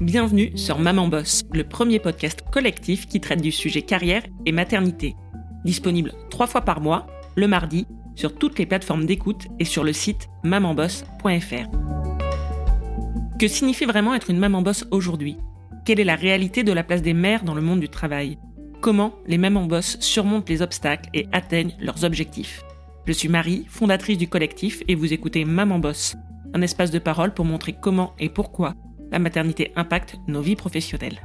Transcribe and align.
Bienvenue 0.00 0.56
sur 0.56 0.78
Maman 0.78 1.08
Boss, 1.08 1.44
le 1.52 1.62
premier 1.62 1.98
podcast 1.98 2.42
collectif 2.50 3.06
qui 3.06 3.20
traite 3.20 3.42
du 3.42 3.52
sujet 3.52 3.82
carrière 3.82 4.22
et 4.46 4.52
maternité. 4.52 5.14
Disponible 5.66 6.14
trois 6.30 6.46
fois 6.46 6.62
par 6.62 6.80
mois, 6.80 7.06
le 7.36 7.46
mardi, 7.46 7.86
sur 8.14 8.34
toutes 8.34 8.58
les 8.58 8.64
plateformes 8.64 9.04
d'écoute 9.04 9.48
et 9.58 9.66
sur 9.66 9.84
le 9.84 9.92
site 9.92 10.30
mamanboss.fr. 10.42 11.68
Que 13.38 13.46
signifie 13.46 13.84
vraiment 13.84 14.14
être 14.14 14.30
une 14.30 14.38
maman 14.38 14.62
boss 14.62 14.86
aujourd'hui? 14.90 15.36
Quelle 15.84 16.00
est 16.00 16.04
la 16.04 16.16
réalité 16.16 16.62
de 16.62 16.72
la 16.72 16.82
place 16.82 17.02
des 17.02 17.12
mères 17.12 17.44
dans 17.44 17.54
le 17.54 17.60
monde 17.60 17.80
du 17.80 17.90
travail? 17.90 18.38
Comment 18.80 19.12
les 19.26 19.36
mamans 19.36 19.66
boss 19.66 19.98
surmontent 20.00 20.46
les 20.48 20.62
obstacles 20.62 21.10
et 21.12 21.28
atteignent 21.32 21.76
leurs 21.78 22.04
objectifs? 22.04 22.62
Je 23.04 23.12
suis 23.12 23.28
Marie, 23.28 23.66
fondatrice 23.68 24.16
du 24.16 24.28
collectif, 24.28 24.82
et 24.88 24.94
vous 24.94 25.12
écoutez 25.12 25.44
Maman 25.44 25.78
Boss, 25.78 26.16
un 26.54 26.62
espace 26.62 26.90
de 26.90 26.98
parole 26.98 27.34
pour 27.34 27.44
montrer 27.44 27.74
comment 27.78 28.14
et 28.18 28.30
pourquoi 28.30 28.74
la 29.10 29.18
maternité 29.18 29.72
impacte 29.76 30.16
nos 30.26 30.40
vies 30.40 30.56
professionnelles. 30.56 31.20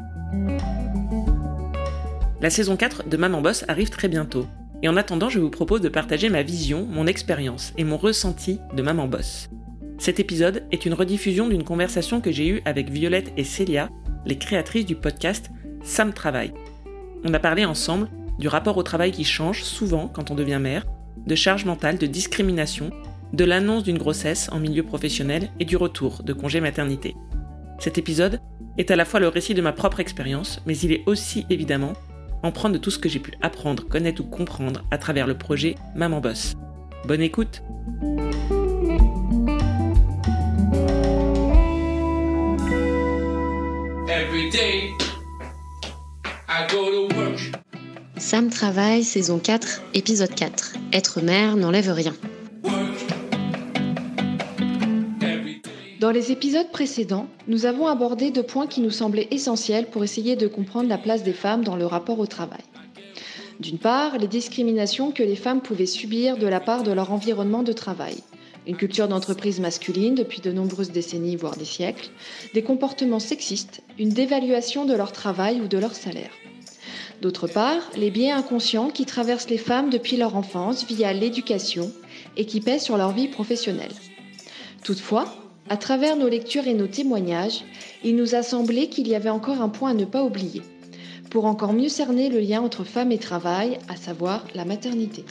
La 2.42 2.50
saison 2.50 2.76
4 2.76 3.08
de 3.10 3.18
Maman 3.18 3.42
Boss 3.42 3.66
arrive 3.68 3.90
très 3.90 4.08
bientôt. 4.08 4.46
Et 4.84 4.90
en 4.90 4.98
attendant, 4.98 5.30
je 5.30 5.40
vous 5.40 5.50
propose 5.50 5.82
de 5.82 5.90
partager 5.90 6.30
ma 6.30 6.44
vision, 6.44 6.86
mon 6.86 7.08
expérience 7.08 7.74
et 7.78 7.84
mon 7.84 7.98
ressenti 7.98 8.60
de 8.76 8.82
Maman 8.82 9.08
Boss. 9.08 9.50
Cet 9.98 10.20
épisode 10.20 10.64
est 10.72 10.86
une 10.86 10.94
rediffusion 10.94 11.48
d'une 11.48 11.64
conversation 11.64 12.20
que 12.20 12.32
j'ai 12.32 12.50
eue 12.50 12.62
avec 12.66 12.90
Violette 12.90 13.32
et 13.38 13.46
Célia, 13.46 13.90
les 14.26 14.38
créatrices 14.38 14.86
du 14.86 14.96
podcast 14.96 15.50
Sam 15.84 16.14
Travail. 16.14 16.54
On 17.24 17.34
a 17.34 17.40
parlé 17.40 17.64
ensemble 17.66 18.10
du 18.38 18.48
rapport 18.48 18.78
au 18.78 18.84
travail 18.84 19.12
qui 19.12 19.24
change 19.24 19.64
souvent 19.64 20.08
quand 20.08 20.32
on 20.32 20.36
devient 20.36 20.60
mère, 20.62 20.86
de 21.26 21.36
charge 21.36 21.66
mentale, 21.66 21.98
de 21.98 22.06
discrimination, 22.06 22.92
de 23.34 23.46
l'annonce 23.46 23.84
d'une 23.84 23.98
grossesse 23.98 24.50
en 24.52 24.60
milieu 24.60 24.84
professionnel 24.84 25.50
et 25.60 25.66
du 25.66 25.78
retour 25.78 26.22
de 26.24 26.34
congé 26.34 26.60
maternité. 26.60 27.16
Cet 27.80 27.98
épisode 27.98 28.40
est 28.78 28.92
à 28.92 28.96
la 28.96 29.06
fois 29.06 29.20
le 29.20 29.28
récit 29.28 29.54
de 29.54 29.62
ma 29.62 29.74
propre 29.74 30.00
expérience, 30.00 30.62
mais 30.66 30.78
il 30.78 30.92
est 30.92 31.04
aussi 31.06 31.46
évidemment 31.50 31.94
empreint 32.44 32.70
de 32.70 32.78
tout 32.78 32.92
ce 32.92 33.00
que 33.00 33.10
j'ai 33.10 33.20
pu 33.20 33.34
apprendre, 33.42 33.88
connaître 33.88 34.22
ou 34.22 34.26
comprendre 34.26 34.84
à 34.92 34.98
travers 34.98 35.28
le 35.28 35.38
projet 35.38 35.76
Maman 35.96 36.22
Boss. 36.22 36.56
Bonne 37.08 37.22
écoute 37.22 37.62
Sam 48.18 48.50
Travail, 48.50 49.04
saison 49.04 49.40
4, 49.40 49.82
épisode 49.94 50.34
4. 50.34 50.76
Être 50.94 51.22
mère 51.22 51.56
n'enlève 51.58 51.92
rien. 51.92 52.14
Dans 56.06 56.12
les 56.12 56.32
épisodes 56.32 56.70
précédents, 56.70 57.26
nous 57.48 57.66
avons 57.66 57.88
abordé 57.88 58.30
deux 58.30 58.44
points 58.44 58.68
qui 58.68 58.80
nous 58.80 58.92
semblaient 58.92 59.28
essentiels 59.32 59.88
pour 59.88 60.04
essayer 60.04 60.36
de 60.36 60.46
comprendre 60.46 60.88
la 60.88 61.00
place 61.00 61.24
des 61.24 61.34
femmes 61.34 61.64
dans 61.64 61.76
le 61.76 61.88
rapport 61.88 62.20
au 62.20 62.28
travail. 62.28 62.62
D'une 63.60 63.80
part, 63.80 64.20
les 64.20 64.28
discriminations 64.28 65.12
que 65.12 65.24
les 65.24 65.36
femmes 65.36 65.64
pouvaient 65.64 65.88
subir 65.88 66.38
de 66.38 66.46
la 66.46 66.60
part 66.60 66.84
de 66.84 66.92
leur 66.92 67.12
environnement 67.12 67.64
de 67.64 67.74
travail. 67.74 68.18
Une 68.68 68.76
culture 68.76 69.08
d'entreprise 69.08 69.60
masculine 69.60 70.14
depuis 70.14 70.42
de 70.42 70.52
nombreuses 70.52 70.92
décennies, 70.92 71.38
voire 71.38 71.58
des 71.58 71.66
siècles, 71.66 72.12
des 72.54 72.62
comportements 72.62 73.18
sexistes, 73.18 73.82
une 73.98 74.10
dévaluation 74.10 74.86
de 74.86 74.94
leur 74.94 75.12
travail 75.12 75.60
ou 75.60 75.68
de 75.68 75.80
leur 75.80 75.96
salaire. 75.96 76.34
D'autre 77.24 77.48
part, 77.48 77.82
les 77.98 78.12
biais 78.12 78.30
inconscients 78.30 78.92
qui 78.92 79.08
traversent 79.08 79.50
les 79.50 79.58
femmes 79.58 79.90
depuis 79.90 80.18
leur 80.18 80.36
enfance 80.36 80.86
via 80.86 81.14
l'éducation 81.14 81.92
et 82.38 82.46
qui 82.46 82.62
pèsent 82.62 82.84
sur 82.84 82.98
leur 82.98 83.12
vie 83.12 83.28
professionnelle. 83.28 83.96
Toutefois, 84.84 85.34
à 85.70 85.78
travers 85.78 86.16
nos 86.16 86.30
lectures 86.30 86.68
et 86.68 86.74
nos 86.74 86.88
témoignages, 86.88 87.64
il 88.04 88.16
nous 88.16 88.36
a 88.36 88.44
semblé 88.44 88.88
qu'il 88.88 89.08
y 89.08 89.16
avait 89.16 89.30
encore 89.30 89.62
un 89.62 89.70
point 89.70 89.92
à 89.92 89.94
ne 89.96 90.06
pas 90.06 90.24
oublier, 90.24 90.62
pour 91.30 91.46
encore 91.46 91.74
mieux 91.74 91.90
cerner 91.90 92.30
le 92.30 92.40
lien 92.40 92.62
entre 92.62 92.84
femme 92.84 93.12
et 93.12 93.18
travail, 93.18 93.80
à 93.88 93.96
savoir 93.96 94.46
la 94.54 94.66
maternité. 94.66 95.26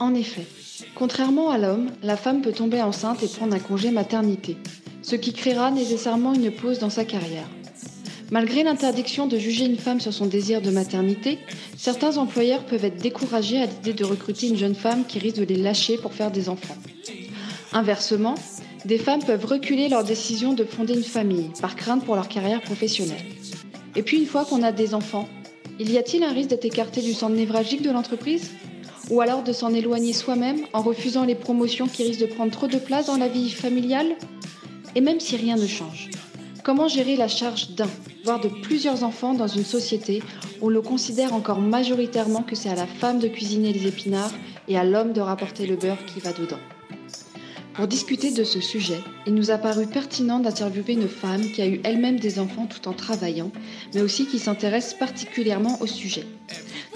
En 0.00 0.14
effet, 0.14 0.46
contrairement 0.94 1.50
à 1.50 1.58
l'homme, 1.58 1.90
la 2.02 2.16
femme 2.16 2.42
peut 2.42 2.52
tomber 2.52 2.82
enceinte 2.82 3.22
et 3.22 3.28
prendre 3.28 3.54
un 3.54 3.60
congé 3.60 3.90
maternité, 3.90 4.56
ce 5.02 5.16
qui 5.16 5.32
créera 5.32 5.70
nécessairement 5.70 6.34
une 6.34 6.50
pause 6.50 6.78
dans 6.78 6.90
sa 6.90 7.04
carrière. 7.04 7.48
Malgré 8.30 8.64
l'interdiction 8.64 9.26
de 9.26 9.38
juger 9.38 9.66
une 9.66 9.78
femme 9.78 10.00
sur 10.00 10.12
son 10.12 10.26
désir 10.26 10.60
de 10.60 10.70
maternité, 10.70 11.38
certains 11.76 12.16
employeurs 12.16 12.64
peuvent 12.64 12.84
être 12.84 13.00
découragés 13.00 13.60
à 13.60 13.66
l'idée 13.66 13.92
de 13.92 14.04
recruter 14.04 14.48
une 14.48 14.56
jeune 14.56 14.74
femme 14.74 15.04
qui 15.06 15.18
risque 15.18 15.36
de 15.36 15.44
les 15.44 15.56
lâcher 15.56 15.98
pour 15.98 16.14
faire 16.14 16.30
des 16.30 16.48
enfants. 16.48 16.76
Inversement, 17.72 18.34
des 18.84 18.98
femmes 18.98 19.22
peuvent 19.22 19.46
reculer 19.46 19.88
leur 19.88 20.04
décision 20.04 20.52
de 20.52 20.64
fonder 20.64 20.94
une 20.94 21.02
famille 21.02 21.50
par 21.60 21.74
crainte 21.74 22.04
pour 22.04 22.16
leur 22.16 22.28
carrière 22.28 22.60
professionnelle. 22.60 23.24
Et 23.96 24.02
puis 24.02 24.18
une 24.18 24.26
fois 24.26 24.44
qu'on 24.44 24.62
a 24.62 24.72
des 24.72 24.94
enfants, 24.94 25.28
il 25.78 25.90
y 25.90 25.98
a-t-il 25.98 26.22
un 26.22 26.32
risque 26.32 26.50
d'être 26.50 26.64
écarté 26.64 27.00
du 27.00 27.14
centre 27.14 27.34
névralgique 27.34 27.82
de 27.82 27.90
l'entreprise? 27.90 28.50
Ou 29.10 29.20
alors 29.20 29.42
de 29.42 29.52
s'en 29.52 29.74
éloigner 29.74 30.12
soi-même 30.12 30.60
en 30.72 30.82
refusant 30.82 31.24
les 31.24 31.34
promotions 31.34 31.86
qui 31.86 32.04
risquent 32.04 32.22
de 32.22 32.34
prendre 32.34 32.52
trop 32.52 32.68
de 32.68 32.78
place 32.78 33.06
dans 33.06 33.16
la 33.16 33.28
vie 33.28 33.50
familiale? 33.50 34.16
Et 34.94 35.00
même 35.00 35.20
si 35.20 35.36
rien 35.36 35.56
ne 35.56 35.66
change, 35.66 36.10
comment 36.62 36.88
gérer 36.88 37.16
la 37.16 37.28
charge 37.28 37.70
d'un, 37.70 37.88
voire 38.24 38.40
de 38.40 38.48
plusieurs 38.48 39.02
enfants 39.02 39.34
dans 39.34 39.48
une 39.48 39.64
société 39.64 40.22
où 40.60 40.70
l'on 40.70 40.82
considère 40.82 41.34
encore 41.34 41.60
majoritairement 41.60 42.42
que 42.42 42.56
c'est 42.56 42.70
à 42.70 42.74
la 42.74 42.86
femme 42.86 43.18
de 43.18 43.28
cuisiner 43.28 43.72
les 43.72 43.88
épinards 43.88 44.32
et 44.68 44.78
à 44.78 44.84
l'homme 44.84 45.12
de 45.12 45.20
rapporter 45.20 45.66
le 45.66 45.76
beurre 45.76 46.04
qui 46.06 46.20
va 46.20 46.32
dedans? 46.32 46.60
Pour 47.74 47.88
discuter 47.88 48.30
de 48.30 48.44
ce 48.44 48.60
sujet, 48.60 49.00
il 49.26 49.34
nous 49.34 49.50
a 49.50 49.58
paru 49.58 49.86
pertinent 49.86 50.38
d'interviewer 50.38 50.92
une 50.92 51.08
femme 51.08 51.50
qui 51.50 51.60
a 51.60 51.66
eu 51.66 51.80
elle-même 51.82 52.20
des 52.20 52.38
enfants 52.38 52.66
tout 52.66 52.88
en 52.88 52.92
travaillant, 52.92 53.50
mais 53.94 54.00
aussi 54.00 54.26
qui 54.26 54.38
s'intéresse 54.38 54.94
particulièrement 54.94 55.80
au 55.80 55.86
sujet. 55.86 56.24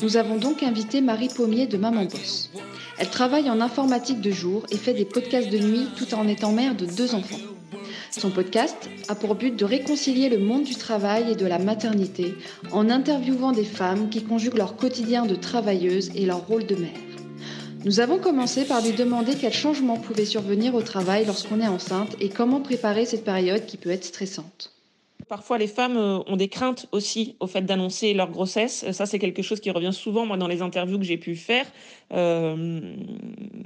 Nous 0.03 0.17
avons 0.17 0.37
donc 0.37 0.63
invité 0.63 1.01
Marie 1.01 1.31
Pommier 1.35 1.67
de 1.67 1.77
Maman 1.77 2.05
Boss. 2.05 2.51
Elle 2.99 3.11
travaille 3.11 3.51
en 3.51 3.61
informatique 3.61 4.21
de 4.21 4.31
jour 4.31 4.67
et 4.71 4.77
fait 4.77 4.95
des 4.95 5.05
podcasts 5.05 5.51
de 5.51 5.59
nuit 5.59 5.87
tout 5.97 6.15
en 6.15 6.29
étant 6.29 6.53
mère 6.53 6.77
de 6.77 6.87
deux 6.87 7.15
enfants. 7.15 7.41
Son 8.11 8.31
podcast 8.31 8.89
a 9.09 9.17
pour 9.17 9.35
but 9.35 9.57
de 9.57 9.65
réconcilier 9.65 10.29
le 10.29 10.39
monde 10.39 10.63
du 10.63 10.77
travail 10.77 11.33
et 11.33 11.37
de 11.37 11.47
la 11.47 11.59
maternité 11.59 12.35
en 12.73 12.89
interviewant 12.89 13.53
des 13.53 13.65
femmes 13.65 14.11
qui 14.11 14.23
conjuguent 14.23 14.59
leur 14.59 14.77
quotidien 14.77 15.27
de 15.27 15.35
travailleuse 15.35 16.11
et 16.15 16.25
leur 16.25 16.47
rôle 16.47 16.67
de 16.67 16.77
mère. 16.77 17.08
Nous 17.85 18.01
avons 18.01 18.19
commencé 18.19 18.65
par 18.65 18.83
lui 18.83 18.93
demander 18.93 19.35
quels 19.35 19.53
changements 19.53 19.99
pouvaient 19.99 20.25
survenir 20.25 20.75
au 20.75 20.83
travail 20.83 21.25
lorsqu'on 21.25 21.61
est 21.61 21.69
enceinte 21.69 22.17
et 22.21 22.29
comment 22.29 22.61
préparer 22.61 23.07
cette 23.07 23.25
période 23.25 23.67
qui 23.67 23.77
peut 23.77 23.91
être 23.91 24.05
stressante. 24.05 24.73
Parfois, 25.29 25.59
les 25.59 25.67
femmes 25.67 25.97
euh, 25.97 26.19
ont 26.27 26.37
des 26.37 26.49
craintes 26.49 26.87
aussi 26.91 27.37
au 27.39 27.47
fait 27.47 27.61
d'annoncer 27.61 28.15
leur 28.15 28.31
grossesse. 28.31 28.91
Ça, 28.93 29.05
c'est 29.05 29.19
quelque 29.19 29.43
chose 29.43 29.61
qui 29.61 29.71
revient 29.71 29.93
souvent, 29.93 30.25
moi, 30.25 30.37
dans 30.37 30.49
les 30.49 30.63
interviews 30.63 30.99
que 30.99 31.05
j'ai 31.05 31.19
pu 31.19 31.37
faire. 31.37 31.67
Euh, 32.13 32.95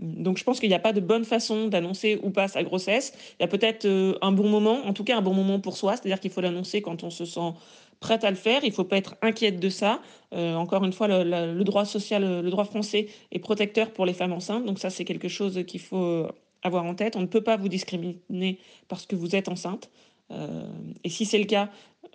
donc, 0.00 0.38
je 0.38 0.44
pense 0.44 0.58
qu'il 0.58 0.68
n'y 0.68 0.74
a 0.74 0.80
pas 0.80 0.92
de 0.92 1.00
bonne 1.00 1.24
façon 1.24 1.68
d'annoncer 1.68 2.18
ou 2.22 2.30
pas 2.30 2.48
sa 2.48 2.64
grossesse. 2.64 3.12
Il 3.38 3.42
y 3.42 3.44
a 3.44 3.48
peut-être 3.48 3.84
euh, 3.84 4.14
un 4.22 4.32
bon 4.32 4.48
moment, 4.48 4.84
en 4.86 4.92
tout 4.92 5.04
cas 5.04 5.16
un 5.16 5.22
bon 5.22 5.34
moment 5.34 5.60
pour 5.60 5.76
soi, 5.76 5.92
c'est-à-dire 5.92 6.18
qu'il 6.18 6.32
faut 6.32 6.40
l'annoncer 6.40 6.82
quand 6.82 7.04
on 7.04 7.10
se 7.10 7.24
sent 7.24 7.52
prête 8.02 8.24
à 8.24 8.30
le 8.30 8.36
faire. 8.36 8.62
Il 8.64 8.68
ne 8.68 8.74
faut 8.74 8.84
pas 8.84 8.98
être 8.98 9.16
inquiète 9.22 9.58
de 9.58 9.70
ça. 9.70 10.02
Euh, 10.34 10.54
encore 10.54 10.84
une 10.84 10.92
fois, 10.92 11.08
le, 11.08 11.62
droit 11.62 11.86
social, 11.86 12.42
le 12.42 12.50
droit 12.50 12.64
français 12.64 13.06
est 13.30 13.38
protecteur 13.38 13.90
pour 13.92 14.04
les 14.04 14.12
femmes 14.12 14.32
enceintes. 14.32 14.66
Donc 14.66 14.78
ça, 14.78 14.90
c'est 14.90 15.06
quelque 15.06 15.28
chose 15.28 15.64
qu'il 15.66 15.80
faut 15.80 16.26
avoir 16.62 16.84
en 16.84 16.94
tête. 16.94 17.16
On 17.16 17.22
ne 17.22 17.26
peut 17.26 17.40
pas 17.40 17.56
vous 17.56 17.68
discriminer 17.68 18.58
parce 18.88 19.06
que 19.06 19.16
vous 19.16 19.34
êtes 19.34 19.48
enceinte. 19.48 19.88
Euh, 20.30 20.66
et 21.04 21.08
si 21.08 21.24
c'est 21.24 21.38
le 21.38 21.46
cas, 21.46 21.70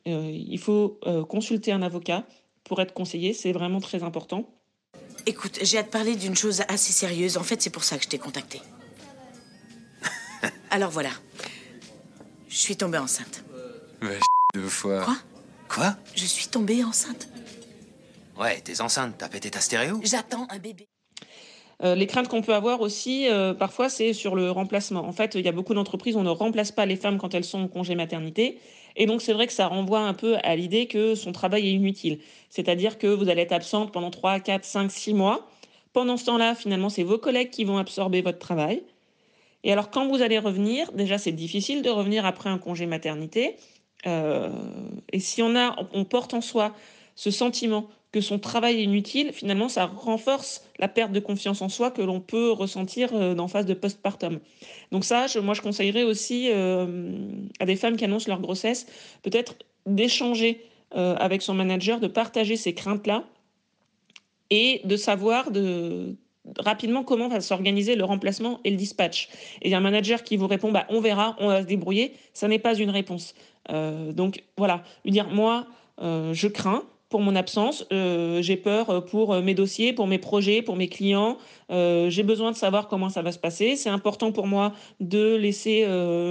euh, 0.07 0.29
il 0.31 0.59
faut 0.59 0.99
consulter 1.27 1.71
un 1.71 1.81
avocat 1.81 2.23
pour 2.63 2.79
être 2.81 2.93
conseillé. 2.93 3.33
C'est 3.33 3.53
vraiment 3.53 3.79
très 3.79 4.03
important. 4.03 4.47
Écoute, 5.25 5.59
j'ai 5.63 5.77
à 5.77 5.83
te 5.83 5.89
parler 5.89 6.15
d'une 6.15 6.35
chose 6.35 6.61
assez 6.67 6.93
sérieuse. 6.93 7.37
En 7.37 7.43
fait, 7.43 7.61
c'est 7.61 7.69
pour 7.71 7.83
ça 7.83 7.97
que 7.97 8.03
je 8.03 8.09
t'ai 8.09 8.19
contacté. 8.19 8.61
Alors 10.69 10.91
voilà. 10.91 11.09
Je 12.47 12.57
suis 12.57 12.75
tombée 12.75 12.97
enceinte. 12.97 13.43
Ouais, 14.01 14.19
deux 14.53 14.69
fois. 14.69 15.03
Quoi? 15.03 15.17
Quoi 15.77 15.95
Je 16.15 16.25
suis 16.25 16.47
tombée 16.47 16.83
enceinte. 16.83 17.29
Ouais, 18.39 18.59
t'es 18.61 18.81
enceinte, 18.81 19.13
t'as 19.19 19.29
pété 19.29 19.51
ta 19.51 19.59
stéréo 19.59 19.99
J'attends 20.03 20.47
un 20.49 20.57
bébé. 20.57 20.87
Euh, 21.83 21.93
les 21.93 22.07
craintes 22.07 22.29
qu'on 22.29 22.41
peut 22.41 22.55
avoir 22.55 22.81
aussi, 22.81 23.29
euh, 23.29 23.53
parfois, 23.53 23.87
c'est 23.87 24.13
sur 24.13 24.33
le 24.33 24.49
remplacement. 24.49 25.01
En 25.01 25.11
fait, 25.11 25.35
il 25.35 25.45
y 25.45 25.47
a 25.47 25.51
beaucoup 25.51 25.75
d'entreprises, 25.75 26.15
on 26.15 26.23
ne 26.23 26.31
remplace 26.31 26.71
pas 26.71 26.87
les 26.87 26.95
femmes 26.95 27.19
quand 27.19 27.35
elles 27.35 27.43
sont 27.43 27.59
en 27.59 27.67
congé 27.67 27.93
maternité. 27.93 28.57
Et 28.95 29.05
donc, 29.05 29.21
c'est 29.21 29.33
vrai 29.33 29.45
que 29.45 29.53
ça 29.53 29.67
renvoie 29.67 29.99
un 29.99 30.15
peu 30.15 30.37
à 30.43 30.55
l'idée 30.55 30.87
que 30.87 31.13
son 31.13 31.31
travail 31.31 31.67
est 31.67 31.73
inutile. 31.73 32.21
C'est-à-dire 32.49 32.97
que 32.97 33.05
vous 33.05 33.29
allez 33.29 33.43
être 33.43 33.51
absente 33.51 33.91
pendant 33.91 34.09
3, 34.09 34.39
4, 34.39 34.65
5, 34.65 34.91
6 34.91 35.13
mois. 35.13 35.47
Pendant 35.93 36.17
ce 36.17 36.25
temps-là, 36.25 36.55
finalement, 36.55 36.89
c'est 36.89 37.03
vos 37.03 37.19
collègues 37.19 37.51
qui 37.51 37.65
vont 37.65 37.77
absorber 37.77 38.23
votre 38.23 38.39
travail. 38.39 38.81
Et 39.63 39.71
alors, 39.71 39.91
quand 39.91 40.07
vous 40.07 40.23
allez 40.23 40.39
revenir, 40.39 40.91
déjà, 40.93 41.19
c'est 41.19 41.31
difficile 41.31 41.83
de 41.83 41.91
revenir 41.91 42.25
après 42.25 42.49
un 42.49 42.57
congé 42.57 42.87
maternité. 42.87 43.57
Euh, 44.05 44.49
et 45.11 45.19
si 45.19 45.41
on, 45.41 45.55
a, 45.55 45.75
on 45.93 46.05
porte 46.05 46.33
en 46.33 46.41
soi 46.41 46.75
ce 47.15 47.31
sentiment 47.31 47.87
que 48.11 48.21
son 48.21 48.39
travail 48.39 48.79
est 48.79 48.83
inutile, 48.83 49.33
finalement, 49.33 49.69
ça 49.69 49.85
renforce 49.85 50.63
la 50.79 50.87
perte 50.87 51.11
de 51.11 51.19
confiance 51.19 51.61
en 51.61 51.69
soi 51.69 51.91
que 51.91 52.01
l'on 52.01 52.21
peut 52.21 52.51
ressentir 52.51 53.09
euh, 53.13 53.33
dans 53.33 53.47
phase 53.47 53.65
de 53.65 53.73
postpartum. 53.73 54.39
Donc 54.91 55.03
ça, 55.03 55.25
moi, 55.41 55.53
je 55.53 55.61
conseillerais 55.61 56.03
aussi 56.03 56.49
euh, 56.51 57.17
à 57.59 57.65
des 57.65 57.75
femmes 57.75 57.97
qui 57.97 58.05
annoncent 58.05 58.29
leur 58.29 58.39
grossesse, 58.39 58.87
peut-être 59.23 59.55
d'échanger 59.85 60.63
avec 60.91 61.41
son 61.41 61.53
manager, 61.53 61.99
de 61.99 62.07
partager 62.07 62.55
ces 62.55 62.73
craintes-là 62.73 63.25
et 64.49 64.79
de 64.85 64.95
savoir 64.95 65.51
de, 65.51 66.15
rapidement 66.57 67.03
comment 67.03 67.27
va 67.27 67.41
s'organiser 67.41 67.95
le 67.95 68.03
remplacement 68.03 68.59
et 68.63 68.71
le 68.71 68.77
dispatch. 68.77 69.29
Et 69.61 69.67
il 69.67 69.71
y 69.71 69.73
a 69.73 69.77
un 69.77 69.81
manager 69.81 70.23
qui 70.23 70.37
vous 70.37 70.47
répond 70.47 70.71
bah, 70.71 70.85
on 70.89 71.01
verra, 71.01 71.35
on 71.39 71.47
va 71.47 71.61
se 71.61 71.67
débrouiller, 71.67 72.13
ça 72.33 72.47
n'est 72.47 72.59
pas 72.59 72.75
une 72.75 72.89
réponse. 72.89 73.33
Euh, 73.69 74.11
donc 74.11 74.43
voilà, 74.57 74.83
lui 75.05 75.11
dire 75.11 75.27
moi, 75.29 75.67
euh, 76.01 76.33
je 76.33 76.47
crains 76.47 76.83
pour 77.09 77.21
mon 77.21 77.37
absence, 77.37 77.85
euh, 77.93 78.41
j'ai 78.41 78.57
peur 78.57 79.05
pour 79.05 79.33
mes 79.35 79.53
dossiers, 79.53 79.93
pour 79.93 80.07
mes 80.07 80.17
projets, 80.17 80.61
pour 80.61 80.75
mes 80.75 80.89
clients, 80.89 81.37
j'ai 81.69 82.23
besoin 82.23 82.51
de 82.51 82.57
savoir 82.57 82.89
comment 82.89 83.07
ça 83.07 83.21
va 83.21 83.31
se 83.31 83.39
passer. 83.39 83.77
C'est 83.77 83.89
important 83.89 84.33
pour 84.33 84.45
moi 84.45 84.73
de 84.99 85.35
laisser 85.35 85.87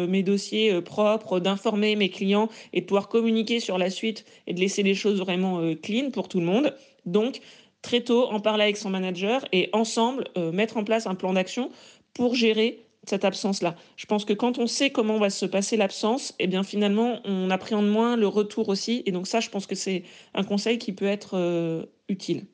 mes 0.06 0.22
dossiers 0.22 0.82
propres, 0.82 1.40
d'informer 1.40 1.96
mes 1.96 2.10
clients 2.10 2.50
et 2.74 2.82
de 2.82 2.86
pouvoir 2.86 3.08
communiquer 3.08 3.58
sur 3.58 3.78
la 3.78 3.88
suite 3.88 4.26
et 4.46 4.52
de 4.52 4.60
laisser 4.60 4.82
les 4.82 4.94
choses 4.94 5.18
vraiment 5.18 5.62
clean 5.82 6.10
pour 6.10 6.28
tout 6.28 6.40
le 6.40 6.46
monde. 6.46 6.74
Donc, 7.06 7.40
très 7.80 8.02
tôt 8.02 8.26
en 8.26 8.40
parler 8.40 8.64
avec 8.64 8.76
son 8.76 8.90
manager 8.90 9.46
et 9.52 9.70
ensemble 9.72 10.24
mettre 10.52 10.76
en 10.76 10.84
place 10.84 11.06
un 11.06 11.14
plan 11.14 11.32
d'action 11.32 11.70
pour 12.12 12.34
gérer 12.34 12.85
cette 13.08 13.24
absence-là. 13.24 13.76
Je 13.96 14.06
pense 14.06 14.24
que 14.24 14.32
quand 14.32 14.58
on 14.58 14.66
sait 14.66 14.90
comment 14.90 15.18
va 15.18 15.30
se 15.30 15.46
passer 15.46 15.76
l'absence, 15.76 16.34
eh 16.38 16.46
bien 16.46 16.62
finalement, 16.62 17.20
on 17.24 17.50
appréhende 17.50 17.88
moins 17.88 18.16
le 18.16 18.26
retour 18.26 18.68
aussi. 18.68 19.02
Et 19.06 19.12
donc 19.12 19.26
ça, 19.26 19.40
je 19.40 19.50
pense 19.50 19.66
que 19.66 19.74
c'est 19.74 20.04
un 20.34 20.44
conseil 20.44 20.78
qui 20.78 20.92
peut 20.92 21.06
être 21.06 21.36
euh, 21.36 21.84
utile. 22.08 22.44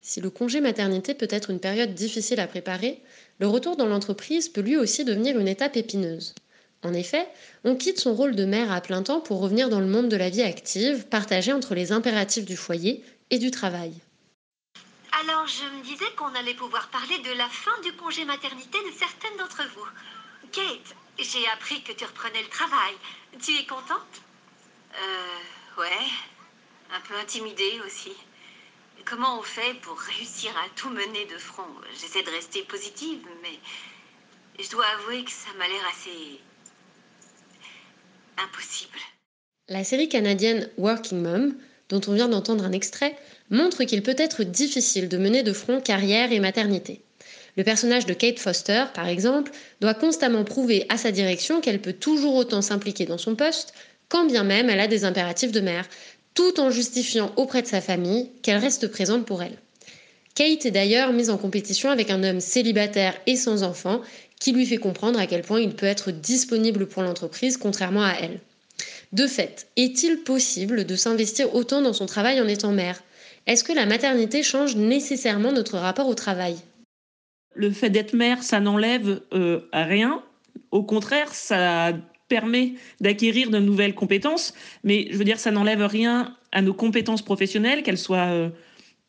Si 0.00 0.20
le 0.20 0.30
congé 0.30 0.60
maternité 0.60 1.14
peut 1.14 1.28
être 1.30 1.50
une 1.50 1.60
période 1.60 1.94
difficile 1.94 2.40
à 2.40 2.48
préparer, 2.48 3.02
le 3.38 3.46
retour 3.46 3.76
dans 3.76 3.86
l'entreprise 3.86 4.48
peut 4.48 4.60
lui 4.60 4.76
aussi 4.76 5.04
devenir 5.04 5.38
une 5.38 5.48
étape 5.48 5.76
épineuse. 5.76 6.34
En 6.82 6.92
effet, 6.92 7.28
on 7.62 7.76
quitte 7.76 8.00
son 8.00 8.14
rôle 8.14 8.34
de 8.34 8.44
mère 8.44 8.72
à 8.72 8.80
plein 8.80 9.04
temps 9.04 9.20
pour 9.20 9.38
revenir 9.38 9.68
dans 9.68 9.78
le 9.78 9.86
monde 9.86 10.08
de 10.08 10.16
la 10.16 10.30
vie 10.30 10.42
active, 10.42 11.06
partagé 11.06 11.52
entre 11.52 11.76
les 11.76 11.92
impératifs 11.92 12.44
du 12.44 12.56
foyer 12.56 13.04
et 13.30 13.38
du 13.38 13.52
travail. 13.52 13.92
Alors, 15.20 15.46
je 15.46 15.64
me 15.76 15.82
disais 15.82 16.10
qu'on 16.16 16.34
allait 16.34 16.54
pouvoir 16.54 16.88
parler 16.88 17.18
de 17.18 17.32
la 17.32 17.48
fin 17.48 17.78
du 17.82 17.92
congé 17.92 18.24
maternité 18.24 18.78
de 18.78 18.92
certaines 18.98 19.36
d'entre 19.36 19.62
vous. 19.74 19.86
Kate, 20.52 20.96
j'ai 21.18 21.46
appris 21.48 21.82
que 21.82 21.92
tu 21.92 22.04
reprenais 22.04 22.42
le 22.42 22.48
travail. 22.48 22.94
Tu 23.40 23.56
es 23.56 23.66
contente? 23.66 24.22
Euh, 24.94 25.80
ouais. 25.80 26.08
Un 26.94 27.00
peu 27.00 27.14
intimidée 27.16 27.80
aussi. 27.86 28.12
Comment 29.04 29.38
on 29.38 29.42
fait 29.42 29.74
pour 29.82 29.98
réussir 29.98 30.50
à 30.58 30.68
tout 30.76 30.90
mener 30.90 31.24
de 31.26 31.38
front? 31.38 31.66
J'essaie 32.00 32.22
de 32.22 32.30
rester 32.30 32.62
positive, 32.62 33.26
mais 33.42 33.58
je 34.62 34.70
dois 34.70 34.86
avouer 34.86 35.24
que 35.24 35.30
ça 35.30 35.52
m'a 35.58 35.66
l'air 35.68 35.86
assez 35.88 36.40
impossible. 38.38 38.98
La 39.68 39.84
série 39.84 40.08
canadienne 40.08 40.70
Working 40.76 41.22
Mom, 41.22 41.56
dont 41.92 42.00
on 42.08 42.14
vient 42.14 42.28
d'entendre 42.28 42.64
un 42.64 42.72
extrait, 42.72 43.14
montre 43.50 43.84
qu'il 43.84 44.02
peut 44.02 44.16
être 44.18 44.42
difficile 44.42 45.08
de 45.08 45.18
mener 45.18 45.42
de 45.42 45.52
front 45.52 45.80
carrière 45.80 46.32
et 46.32 46.40
maternité. 46.40 47.02
Le 47.56 47.64
personnage 47.64 48.06
de 48.06 48.14
Kate 48.14 48.38
Foster, 48.38 48.84
par 48.94 49.08
exemple, 49.08 49.52
doit 49.80 49.92
constamment 49.92 50.42
prouver 50.42 50.86
à 50.88 50.96
sa 50.96 51.12
direction 51.12 51.60
qu'elle 51.60 51.82
peut 51.82 51.92
toujours 51.92 52.34
autant 52.34 52.62
s'impliquer 52.62 53.04
dans 53.04 53.18
son 53.18 53.34
poste, 53.34 53.74
quand 54.08 54.24
bien 54.24 54.42
même 54.42 54.70
elle 54.70 54.80
a 54.80 54.88
des 54.88 55.04
impératifs 55.04 55.52
de 55.52 55.60
mère, 55.60 55.86
tout 56.34 56.58
en 56.60 56.70
justifiant 56.70 57.30
auprès 57.36 57.60
de 57.60 57.66
sa 57.66 57.82
famille 57.82 58.30
qu'elle 58.42 58.56
reste 58.56 58.88
présente 58.88 59.26
pour 59.26 59.42
elle. 59.42 59.58
Kate 60.34 60.64
est 60.64 60.70
d'ailleurs 60.70 61.12
mise 61.12 61.28
en 61.28 61.36
compétition 61.36 61.90
avec 61.90 62.10
un 62.10 62.24
homme 62.24 62.40
célibataire 62.40 63.14
et 63.26 63.36
sans 63.36 63.64
enfant 63.64 64.00
qui 64.40 64.52
lui 64.52 64.64
fait 64.64 64.78
comprendre 64.78 65.20
à 65.20 65.26
quel 65.26 65.42
point 65.42 65.60
il 65.60 65.74
peut 65.74 65.84
être 65.84 66.10
disponible 66.10 66.86
pour 66.86 67.02
l'entreprise 67.02 67.58
contrairement 67.58 68.02
à 68.02 68.14
elle. 68.18 68.40
De 69.12 69.26
fait, 69.26 69.68
est-il 69.76 70.20
possible 70.20 70.86
de 70.86 70.96
s'investir 70.96 71.54
autant 71.54 71.82
dans 71.82 71.92
son 71.92 72.06
travail 72.06 72.40
en 72.40 72.48
étant 72.48 72.72
mère? 72.72 73.02
Est-ce 73.46 73.64
que 73.64 73.72
la 73.72 73.86
maternité 73.86 74.42
change 74.42 74.76
nécessairement 74.76 75.52
notre 75.52 75.76
rapport 75.76 76.08
au 76.08 76.14
travail? 76.14 76.56
Le 77.54 77.70
fait 77.70 77.90
d'être 77.90 78.14
mère, 78.14 78.42
ça 78.42 78.60
n'enlève 78.60 79.20
euh, 79.34 79.60
rien. 79.72 80.22
Au 80.70 80.82
contraire, 80.82 81.34
ça 81.34 81.92
permet 82.28 82.74
d'acquérir 83.00 83.50
de 83.50 83.58
nouvelles 83.58 83.94
compétences. 83.94 84.54
Mais 84.84 85.08
je 85.10 85.18
veux 85.18 85.24
dire, 85.24 85.38
ça 85.38 85.50
n'enlève 85.50 85.82
rien 85.82 86.34
à 86.50 86.62
nos 86.62 86.72
compétences 86.72 87.20
professionnelles, 87.20 87.82
qu'elles 87.82 87.98
soient 87.98 88.30
euh, 88.30 88.48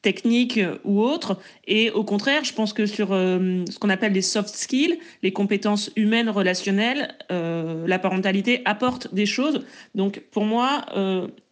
techniques 0.03 0.59
ou 0.83 1.01
autres. 1.01 1.39
Et 1.65 1.89
au 1.89 2.03
contraire, 2.03 2.43
je 2.43 2.53
pense 2.53 2.73
que 2.73 2.85
sur 2.85 3.11
euh, 3.11 3.65
ce 3.67 3.79
qu'on 3.79 3.89
appelle 3.89 4.13
les 4.13 4.21
soft 4.21 4.55
skills, 4.55 4.99
les 5.23 5.33
compétences 5.33 5.89
humaines 5.95 6.29
relationnelles, 6.29 7.15
la 7.31 7.97
parentalité 7.97 8.61
apporte 8.65 9.11
des 9.13 9.25
choses. 9.25 9.65
Donc 9.95 10.21
pour 10.29 10.45
moi, 10.45 10.85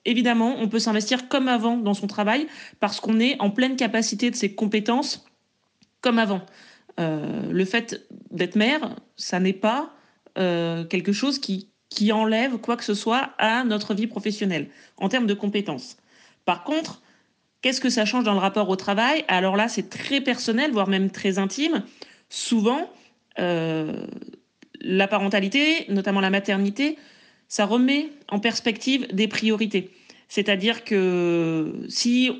évidemment, 0.06 0.56
on 0.60 0.68
peut 0.68 0.78
s'investir 0.78 1.28
comme 1.28 1.48
avant 1.48 1.78
dans 1.78 1.96
son 1.96 2.06
travail 2.06 2.46
parce 2.80 3.00
qu'on 3.00 3.20
est 3.20 3.40
en 3.40 3.50
pleine 3.50 3.76
capacité 3.76 4.30
de 4.30 4.36
ses 4.36 4.54
compétences 4.54 5.26
comme 6.02 6.20
avant. 6.20 6.42
Euh, 7.00 7.52
le 7.52 7.66
fait 7.66 8.08
d'être 8.32 8.56
mère, 8.56 8.96
ça 9.16 9.40
n'est 9.40 9.54
pas 9.54 9.94
euh, 10.38 10.84
quelque 10.86 11.14
chose 11.14 11.40
qui, 11.40 11.70
qui 11.90 12.12
enlève 12.12 12.58
quoi 12.58 12.76
que 12.76 12.84
ce 12.84 12.94
soit 12.94 13.32
à 13.38 13.64
notre 13.64 13.94
vie 13.94 14.08
professionnelle 14.08 14.70
en 14.98 15.10
termes 15.10 15.28
de 15.28 15.34
compétences. 15.34 15.98
Par 16.46 16.64
contre, 16.64 17.02
qu'est-ce 17.62 17.82
que 17.82 17.90
ça 17.90 18.06
change 18.06 18.24
dans 18.24 18.34
le 18.34 18.40
rapport 18.40 18.70
au 18.70 18.76
travail? 18.76 19.24
Alors 19.28 19.56
là, 19.56 19.68
c'est 19.68 19.90
très 19.90 20.22
personnel, 20.22 20.72
voire 20.72 20.88
même 20.88 21.10
très 21.10 21.38
intime. 21.38 21.84
Souvent, 22.30 22.90
euh, 23.40 24.06
la 24.82 25.08
parentalité, 25.08 25.86
notamment 25.90 26.22
la 26.22 26.30
maternité, 26.30 26.98
ça 27.48 27.66
remet 27.66 28.10
en 28.30 28.40
perspective 28.40 29.08
des 29.14 29.28
priorités. 29.28 29.92
C'est-à-dire 30.28 30.84
que 30.84 31.86
si 31.90 32.32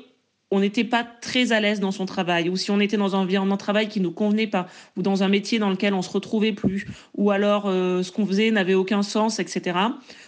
on 0.50 0.60
n'était 0.60 0.84
pas 0.84 1.02
très 1.02 1.52
à 1.52 1.60
l'aise 1.60 1.80
dans 1.80 1.92
son 1.92 2.04
travail, 2.04 2.50
ou 2.50 2.56
si 2.56 2.70
on 2.70 2.78
était 2.78 2.98
dans 2.98 3.16
un 3.16 3.20
environnement 3.20 3.54
de 3.54 3.60
travail 3.60 3.88
qui 3.88 4.00
nous 4.00 4.10
convenait 4.10 4.46
pas, 4.46 4.66
ou 4.98 5.02
dans 5.02 5.22
un 5.22 5.28
métier 5.28 5.58
dans 5.58 5.70
lequel 5.70 5.94
on 5.94 6.02
se 6.02 6.10
retrouvait 6.10 6.52
plus, 6.52 6.86
ou 7.16 7.30
alors 7.30 7.64
euh, 7.66 8.02
ce 8.02 8.12
qu'on 8.12 8.26
faisait 8.26 8.50
n'avait 8.50 8.74
aucun 8.74 9.02
sens, 9.02 9.38
etc. 9.38 9.78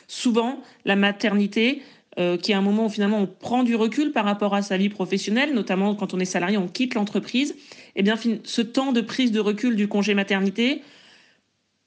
Souvent, 0.09 0.61
la 0.87 0.97
maternité, 0.97 1.83
euh, 2.19 2.37
qui 2.37 2.53
est 2.53 2.55
un 2.55 2.61
moment 2.61 2.87
où 2.87 2.89
finalement 2.89 3.19
on 3.19 3.27
prend 3.27 3.63
du 3.63 3.75
recul 3.75 4.13
par 4.13 4.25
rapport 4.25 4.55
à 4.55 4.63
sa 4.63 4.77
vie 4.77 4.89
professionnelle, 4.89 5.55
notamment 5.55 5.95
quand 5.95 6.15
on 6.15 6.21
est 6.21 6.25
salarié, 6.25 6.57
on 6.57 6.69
quitte 6.69 6.95
l'entreprise, 6.95 7.57
eh 7.97 8.03
bien 8.03 8.17
ce 8.45 8.63
temps 8.63 8.93
de 8.93 9.01
prise 9.01 9.33
de 9.33 9.41
recul 9.41 9.77
du 9.77 9.89
congé 9.89 10.15
maternité 10.15 10.83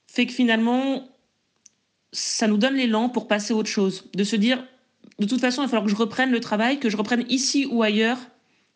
fait 0.08 0.26
que 0.26 0.34
finalement 0.34 1.08
ça 2.12 2.48
nous 2.48 2.58
donne 2.58 2.76
l'élan 2.76 3.10
pour 3.10 3.28
passer 3.28 3.54
à 3.54 3.58
autre 3.58 3.70
chose, 3.70 4.06
de 4.14 4.24
se 4.24 4.36
dire, 4.36 4.64
de 5.20 5.26
toute 5.26 5.42
façon, 5.42 5.62
il 5.62 5.66
va 5.66 5.70
falloir 5.70 5.86
que 5.86 5.92
je 5.92 5.96
reprenne 5.96 6.32
le 6.32 6.40
travail, 6.40 6.80
que 6.80 6.90
je 6.90 6.98
reprenne 6.98 7.26
ici 7.30 7.68
ou 7.70 7.84
ailleurs, 7.84 8.18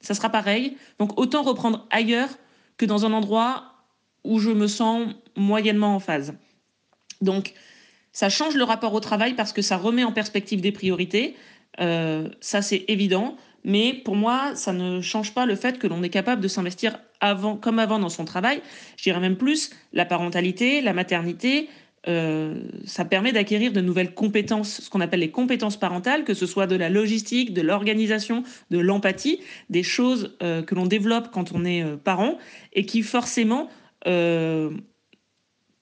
ça 0.02 0.14
sera 0.14 0.30
pareil. 0.30 0.78
Donc 1.00 1.20
autant 1.20 1.44
reprendre 1.44 1.88
ailleurs 1.92 2.30
que 2.78 2.86
dans 2.86 3.06
un 3.06 3.14
endroit 3.14 3.74
où 4.24 4.40
je 4.40 4.50
me 4.50 4.68
sens 4.68 5.14
moyennement 5.36 5.96
en 5.96 6.00
phase. 6.00 6.34
Donc 7.22 7.54
ça 8.12 8.30
change 8.30 8.56
le 8.56 8.64
rapport 8.64 8.94
au 8.94 9.00
travail 9.00 9.34
parce 9.34 9.54
que 9.54 9.62
ça 9.62 9.78
remet 9.78 10.04
en 10.04 10.12
perspective 10.12 10.62
des 10.62 10.72
priorités, 10.72 11.36
euh, 11.80 12.30
ça 12.40 12.62
c'est 12.62 12.86
évident. 12.88 13.38
Mais 13.64 13.94
pour 13.94 14.16
moi, 14.16 14.56
ça 14.56 14.74
ne 14.74 15.02
change 15.02 15.34
pas 15.34 15.46
le 15.46 15.56
fait 15.56 15.78
que 15.78 15.86
l'on 15.86 16.02
est 16.02 16.10
capable 16.10 16.42
de 16.42 16.48
s'investir 16.48 16.98
avant, 17.20 17.56
comme 17.56 17.78
avant 17.78 18.00
dans 18.00 18.10
son 18.10 18.26
travail. 18.26 18.62
Je 18.98 19.04
dirais 19.04 19.20
même 19.20 19.38
plus 19.38 19.70
la 19.94 20.04
parentalité, 20.06 20.82
la 20.82 20.94
maternité, 20.94 21.70
euh, 22.08 22.64
ça 22.86 23.06
permet 23.06 23.32
d'acquérir 23.32 23.72
de 23.72 23.80
nouvelles 23.80 24.16
compétences, 24.16 24.82
ce 24.82 24.90
qu'on 24.90 25.02
appelle 25.02 25.20
les 25.20 25.30
compétences 25.30 25.78
parentales, 25.78 26.24
que 26.24 26.34
ce 26.34 26.48
soit 26.48 26.66
de 26.66 26.76
la 26.76 26.90
logistique, 26.90 27.54
de 27.54 27.62
l'organisation, 27.62 28.44
de 28.72 28.80
l'empathie, 28.80 29.40
des 29.70 29.84
choses 29.84 30.36
euh, 30.42 30.64
que 30.64 30.74
l'on 30.74 30.88
développe 30.88 31.30
quand 31.32 31.52
on 31.54 31.64
est 31.64 31.86
parent 31.98 32.40
et 32.74 32.88
qui 32.88 33.04
forcément 33.04 33.70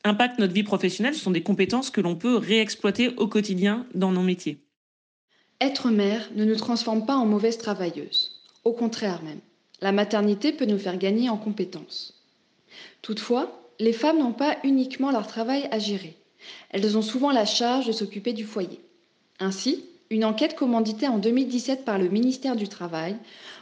impactent 0.03 0.39
notre 0.39 0.53
vie 0.53 0.63
professionnelle. 0.63 1.15
Ce 1.15 1.21
sont 1.21 1.31
des 1.31 1.43
compétences 1.43 1.89
que 1.89 2.01
l'on 2.01 2.15
peut 2.15 2.35
réexploiter 2.35 3.09
au 3.17 3.27
quotidien 3.27 3.85
dans 3.93 4.11
nos 4.11 4.21
métiers. 4.21 4.59
Être 5.61 5.89
mère 5.89 6.29
ne 6.35 6.45
nous 6.45 6.55
transforme 6.55 7.05
pas 7.05 7.15
en 7.15 7.25
mauvaise 7.25 7.57
travailleuse. 7.57 8.41
Au 8.63 8.73
contraire 8.73 9.21
même, 9.23 9.41
la 9.81 9.91
maternité 9.91 10.51
peut 10.53 10.65
nous 10.65 10.79
faire 10.79 10.97
gagner 10.97 11.29
en 11.29 11.37
compétences. 11.37 12.13
Toutefois, 13.01 13.61
les 13.79 13.93
femmes 13.93 14.19
n'ont 14.19 14.33
pas 14.33 14.57
uniquement 14.63 15.11
leur 15.11 15.27
travail 15.27 15.67
à 15.71 15.79
gérer. 15.79 16.17
Elles 16.69 16.97
ont 16.97 17.01
souvent 17.01 17.31
la 17.31 17.45
charge 17.45 17.87
de 17.87 17.91
s'occuper 17.91 18.33
du 18.33 18.45
foyer. 18.45 18.79
Ainsi, 19.39 19.85
une 20.09 20.25
enquête 20.25 20.55
commanditée 20.55 21.07
en 21.07 21.17
2017 21.17 21.85
par 21.85 21.99
le 21.99 22.09
ministère 22.09 22.55
du 22.55 22.67
Travail 22.67 23.15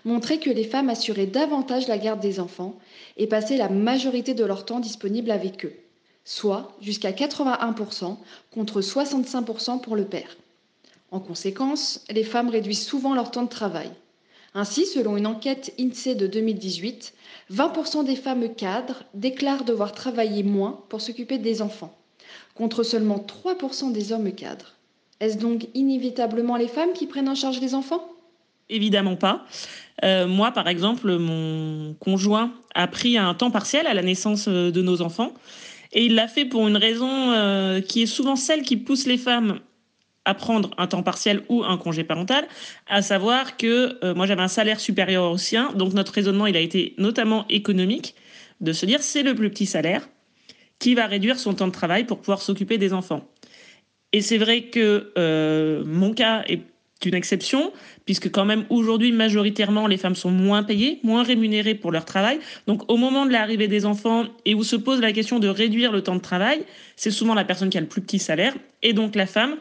montrait 0.05 0.39
que 0.39 0.49
les 0.49 0.63
femmes 0.63 0.89
assuraient 0.89 1.25
davantage 1.25 1.87
la 1.87 1.97
garde 1.97 2.21
des 2.21 2.39
enfants 2.39 2.79
et 3.17 3.27
passaient 3.27 3.57
la 3.57 3.69
majorité 3.69 4.33
de 4.33 4.45
leur 4.45 4.65
temps 4.65 4.79
disponible 4.79 5.29
avec 5.31 5.65
eux, 5.65 5.73
soit 6.27 6.73
jusqu'à 6.81 7.11
81% 7.11 8.17
contre 8.51 8.81
65% 8.81 9.79
pour 9.79 9.95
le 9.95 10.03
père. 10.03 10.35
En 11.09 11.21
conséquence, 11.21 12.03
les 12.09 12.25
femmes 12.25 12.49
réduisent 12.49 12.85
souvent 12.85 13.15
leur 13.15 13.31
temps 13.31 13.43
de 13.43 13.49
travail. 13.49 13.89
Ainsi, 14.53 14.85
selon 14.85 15.15
une 15.15 15.25
enquête 15.25 15.73
INSEE 15.79 16.15
de 16.15 16.27
2018, 16.27 17.13
20% 17.53 18.03
des 18.03 18.17
femmes 18.17 18.53
cadres 18.53 19.03
déclarent 19.13 19.63
devoir 19.63 19.93
travailler 19.93 20.43
moins 20.43 20.81
pour 20.89 20.99
s'occuper 20.99 21.37
des 21.37 21.61
enfants, 21.61 21.97
contre 22.55 22.83
seulement 22.83 23.25
3% 23.45 23.93
des 23.93 24.11
hommes 24.11 24.33
cadres. 24.33 24.73
Est-ce 25.21 25.37
donc 25.37 25.69
inévitablement 25.75 26.57
les 26.57 26.67
femmes 26.67 26.91
qui 26.93 27.07
prennent 27.07 27.29
en 27.29 27.35
charge 27.35 27.61
les 27.61 27.73
enfants? 27.73 28.05
Évidemment 28.69 29.15
pas. 29.15 29.45
Euh, 30.03 30.27
moi, 30.27 30.51
par 30.51 30.67
exemple, 30.67 31.17
mon 31.17 31.93
conjoint 32.01 32.51
a 32.75 32.87
pris 32.87 33.17
un 33.17 33.33
temps 33.33 33.49
partiel 33.49 33.87
à 33.87 33.93
la 33.93 34.03
naissance 34.03 34.49
euh, 34.49 34.71
de 34.71 34.81
nos 34.81 35.01
enfants. 35.01 35.31
Et 35.97 36.05
il 36.05 36.13
l'a 36.13 36.27
fait 36.27 36.45
pour 36.45 36.67
une 36.67 36.77
raison 36.77 37.31
euh, 37.31 37.81
qui 37.81 38.03
est 38.03 38.05
souvent 38.05 38.35
celle 38.35 38.61
qui 38.61 38.77
pousse 38.77 39.07
les 39.07 39.17
femmes 39.17 39.59
à 40.25 40.35
prendre 40.35 40.69
un 40.77 40.85
temps 40.85 41.01
partiel 41.01 41.41
ou 41.49 41.63
un 41.63 41.75
congé 41.77 42.03
parental, 42.03 42.47
à 42.85 43.01
savoir 43.01 43.57
que 43.57 44.13
moi 44.13 44.27
j'avais 44.27 44.41
un 44.43 44.47
salaire 44.47 44.79
supérieur 44.79 45.31
au 45.31 45.37
sien, 45.37 45.71
donc 45.73 45.93
notre 45.93 46.11
raisonnement 46.11 46.45
il 46.47 46.55
a 46.57 46.59
été 46.59 46.93
notamment 46.97 47.45
économique, 47.47 48.13
de 48.61 48.73
se 48.73 48.85
dire 48.85 49.01
c'est 49.01 49.23
le 49.23 49.33
plus 49.33 49.49
petit 49.49 49.65
salaire 49.65 50.07
qui 50.79 50.95
va 50.95 51.07
réduire 51.07 51.39
son 51.39 51.53
temps 51.53 51.67
de 51.67 51.71
travail 51.71 52.03
pour 52.03 52.19
pouvoir 52.19 52.41
s'occuper 52.41 52.77
des 52.77 52.91
enfants. 52.93 53.25
Et 54.11 54.21
c'est 54.21 54.37
vrai 54.37 54.63
que 54.63 55.13
mon 55.85 56.13
cas 56.13 56.43
est 56.45 56.61
une 57.05 57.13
exception, 57.13 57.71
puisque 58.05 58.31
quand 58.31 58.45
même 58.45 58.65
aujourd'hui, 58.69 59.11
majoritairement, 59.11 59.87
les 59.87 59.97
femmes 59.97 60.15
sont 60.15 60.31
moins 60.31 60.63
payées, 60.63 60.99
moins 61.03 61.23
rémunérées 61.23 61.75
pour 61.75 61.91
leur 61.91 62.05
travail. 62.05 62.39
Donc 62.65 62.89
au 62.91 62.97
moment 62.97 63.25
de 63.25 63.31
l'arrivée 63.31 63.67
des 63.67 63.85
enfants 63.85 64.25
et 64.45 64.55
où 64.55 64.63
se 64.63 64.75
pose 64.75 64.99
la 64.99 65.11
question 65.11 65.39
de 65.39 65.47
réduire 65.47 65.91
le 65.91 66.01
temps 66.01 66.15
de 66.15 66.21
travail, 66.21 66.63
c'est 66.95 67.11
souvent 67.11 67.33
la 67.33 67.45
personne 67.45 67.69
qui 67.69 67.77
a 67.77 67.81
le 67.81 67.87
plus 67.87 68.01
petit 68.01 68.19
salaire, 68.19 68.55
et 68.81 68.93
donc 68.93 69.15
la 69.15 69.25
femme 69.25 69.55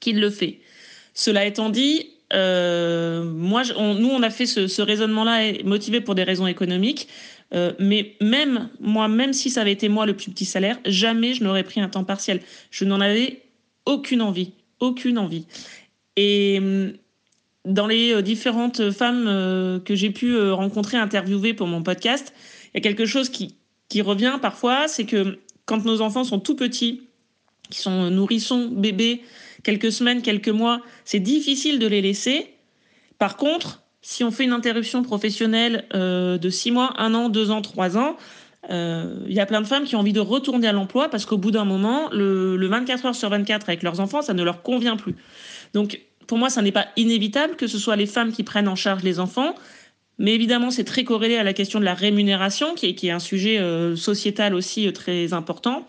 qui 0.00 0.12
le 0.12 0.30
fait. 0.30 0.60
Cela 1.14 1.44
étant 1.44 1.70
dit, 1.70 2.10
euh, 2.32 3.24
moi, 3.24 3.62
nous, 3.76 4.08
on 4.08 4.22
a 4.22 4.30
fait 4.30 4.46
ce, 4.46 4.82
raisonnement-là 4.82 5.52
motivé 5.64 6.00
pour 6.00 6.14
des 6.14 6.22
raisons 6.22 6.46
économiques. 6.46 7.08
Euh, 7.54 7.72
mais 7.78 8.14
même 8.20 8.68
moi, 8.78 9.08
même 9.08 9.32
si 9.32 9.48
ça 9.50 9.62
avait 9.62 9.72
été 9.72 9.88
moi 9.88 10.04
le 10.04 10.14
plus 10.14 10.30
petit 10.30 10.44
salaire, 10.44 10.78
jamais 10.84 11.32
je 11.32 11.42
n'aurais 11.42 11.62
pris 11.62 11.80
un 11.80 11.88
temps 11.88 12.04
partiel. 12.04 12.40
Je 12.70 12.84
n'en 12.84 13.00
avais 13.00 13.42
aucune 13.86 14.20
envie, 14.20 14.52
aucune 14.80 15.18
envie. 15.18 15.46
Et 16.20 16.58
hum, 16.58 16.92
dans 17.64 17.86
les 17.86 18.12
euh, 18.12 18.22
différentes 18.22 18.90
femmes 18.90 19.26
euh, 19.28 19.78
que 19.78 19.94
j'ai 19.94 20.10
pu 20.10 20.34
euh, 20.34 20.52
rencontrer, 20.52 20.96
interviewer 20.96 21.54
pour 21.54 21.68
mon 21.68 21.82
podcast, 21.82 22.34
il 22.66 22.70
y 22.74 22.78
a 22.78 22.80
quelque 22.80 23.06
chose 23.06 23.28
qui, 23.28 23.54
revient 24.02 24.38
parfois, 24.42 24.88
c'est 24.88 25.04
que 25.04 25.38
quand 25.64 25.84
nos 25.84 26.00
enfants 26.00 26.24
sont 26.24 26.40
tout 26.40 26.56
petits, 26.56 27.02
qui 27.70 27.78
sont 27.78 28.10
nourrissons, 28.10 28.68
bébés, 28.72 29.22
quelques 29.62 29.92
semaines, 29.92 30.22
quelques 30.22 30.48
mois, 30.48 30.80
c'est 31.04 31.20
difficile 31.20 31.78
de 31.78 31.86
les 31.86 32.02
laisser. 32.02 32.54
Par 33.18 33.36
contre, 33.36 33.82
si 34.02 34.24
on 34.24 34.30
fait 34.30 34.44
une 34.44 34.52
interruption 34.52 35.02
professionnelle 35.02 35.86
de 35.92 36.50
six 36.50 36.70
mois, 36.70 36.94
un 36.98 37.12
an, 37.14 37.28
deux 37.28 37.50
ans, 37.50 37.60
trois 37.60 37.98
ans, 37.98 38.16
il 38.70 39.32
y 39.32 39.40
a 39.40 39.46
plein 39.46 39.60
de 39.60 39.66
femmes 39.66 39.84
qui 39.84 39.96
ont 39.96 40.00
envie 40.00 40.14
de 40.14 40.20
retourner 40.20 40.68
à 40.68 40.72
l'emploi 40.72 41.10
parce 41.10 41.26
qu'au 41.26 41.36
bout 41.36 41.50
d'un 41.50 41.66
moment, 41.66 42.08
le, 42.12 42.66
24 42.66 43.06
heures 43.06 43.14
sur 43.14 43.28
24 43.28 43.68
avec 43.68 43.82
leurs 43.82 44.00
enfants, 44.00 44.22
ça 44.22 44.32
ne 44.32 44.42
leur 44.42 44.62
convient 44.62 44.96
plus. 44.96 45.16
Donc, 45.74 46.00
pour 46.26 46.38
moi, 46.38 46.50
ça 46.50 46.62
n'est 46.62 46.72
pas 46.72 46.88
inévitable 46.96 47.56
que 47.56 47.66
ce 47.66 47.78
soit 47.78 47.96
les 47.96 48.06
femmes 48.06 48.32
qui 48.32 48.42
prennent 48.44 48.68
en 48.68 48.76
charge 48.76 49.02
les 49.02 49.18
enfants. 49.18 49.54
Mais 50.18 50.34
évidemment, 50.34 50.70
c'est 50.70 50.84
très 50.84 51.04
corrélé 51.04 51.36
à 51.36 51.44
la 51.44 51.52
question 51.52 51.78
de 51.78 51.84
la 51.84 51.94
rémunération, 51.94 52.74
qui 52.74 52.86
est, 52.86 53.10
un 53.10 53.20
sujet 53.20 53.58
euh, 53.58 53.96
sociétal 53.96 54.54
aussi 54.54 54.86
euh, 54.86 54.92
très 54.92 55.32
important. 55.32 55.86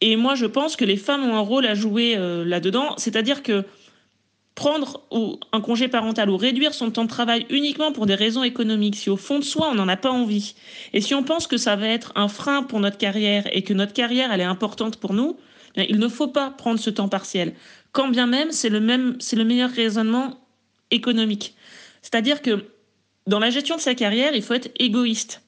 Et 0.00 0.16
moi, 0.16 0.34
je 0.34 0.46
pense 0.46 0.76
que 0.76 0.84
les 0.84 0.96
femmes 0.96 1.24
ont 1.24 1.34
un 1.34 1.40
rôle 1.40 1.66
à 1.66 1.74
jouer 1.74 2.14
euh, 2.16 2.44
là-dedans. 2.44 2.94
C'est-à-dire 2.98 3.42
que 3.42 3.64
prendre 4.54 5.00
un 5.52 5.60
congé 5.62 5.88
parental 5.88 6.28
ou 6.28 6.36
réduire 6.36 6.74
son 6.74 6.90
temps 6.90 7.04
de 7.04 7.08
travail 7.08 7.46
uniquement 7.48 7.90
pour 7.90 8.04
des 8.04 8.14
raisons 8.14 8.42
économiques, 8.42 8.96
si 8.96 9.08
au 9.08 9.16
fond 9.16 9.38
de 9.38 9.44
soi, 9.44 9.70
on 9.72 9.74
n'en 9.74 9.88
a 9.88 9.96
pas 9.96 10.10
envie, 10.10 10.54
et 10.92 11.00
si 11.00 11.14
on 11.14 11.22
pense 11.22 11.46
que 11.46 11.56
ça 11.56 11.74
va 11.74 11.88
être 11.88 12.12
un 12.16 12.28
frein 12.28 12.62
pour 12.62 12.78
notre 12.78 12.98
carrière 12.98 13.44
et 13.50 13.62
que 13.62 13.72
notre 13.72 13.94
carrière, 13.94 14.30
elle 14.30 14.42
est 14.42 14.44
importante 14.44 14.98
pour 14.98 15.14
nous, 15.14 15.38
il 15.76 15.98
ne 15.98 16.08
faut 16.08 16.28
pas 16.28 16.50
prendre 16.50 16.78
ce 16.78 16.90
temps 16.90 17.08
partiel 17.08 17.54
quand 17.92 18.08
bien 18.08 18.26
même 18.26 18.52
c'est 18.52 18.68
le 18.68 18.80
même, 18.80 19.16
c'est 19.20 19.36
le 19.36 19.44
meilleur 19.44 19.70
raisonnement 19.70 20.40
économique. 20.90 21.54
C'est-à-dire 22.02 22.42
que 22.42 22.66
dans 23.26 23.38
la 23.38 23.50
gestion 23.50 23.76
de 23.76 23.80
sa 23.80 23.94
carrière, 23.94 24.34
il 24.34 24.42
faut 24.42 24.54
être 24.54 24.70
égoïste. 24.78 25.42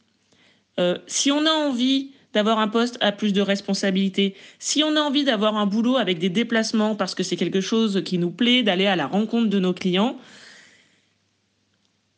Euh, 0.78 0.98
si 1.06 1.30
on 1.30 1.44
a 1.46 1.50
envie 1.50 2.12
d'avoir 2.32 2.58
un 2.58 2.68
poste 2.68 2.98
à 3.00 3.12
plus 3.12 3.32
de 3.32 3.40
responsabilité, 3.40 4.34
si 4.58 4.82
on 4.82 4.96
a 4.96 5.00
envie 5.00 5.24
d'avoir 5.24 5.56
un 5.56 5.66
boulot 5.66 5.96
avec 5.96 6.18
des 6.18 6.28
déplacements 6.28 6.96
parce 6.96 7.14
que 7.14 7.22
c'est 7.22 7.36
quelque 7.36 7.60
chose 7.60 8.02
qui 8.04 8.18
nous 8.18 8.30
plaît, 8.30 8.62
d'aller 8.62 8.86
à 8.86 8.96
la 8.96 9.06
rencontre 9.06 9.48
de 9.48 9.58
nos 9.58 9.72
clients, 9.72 10.18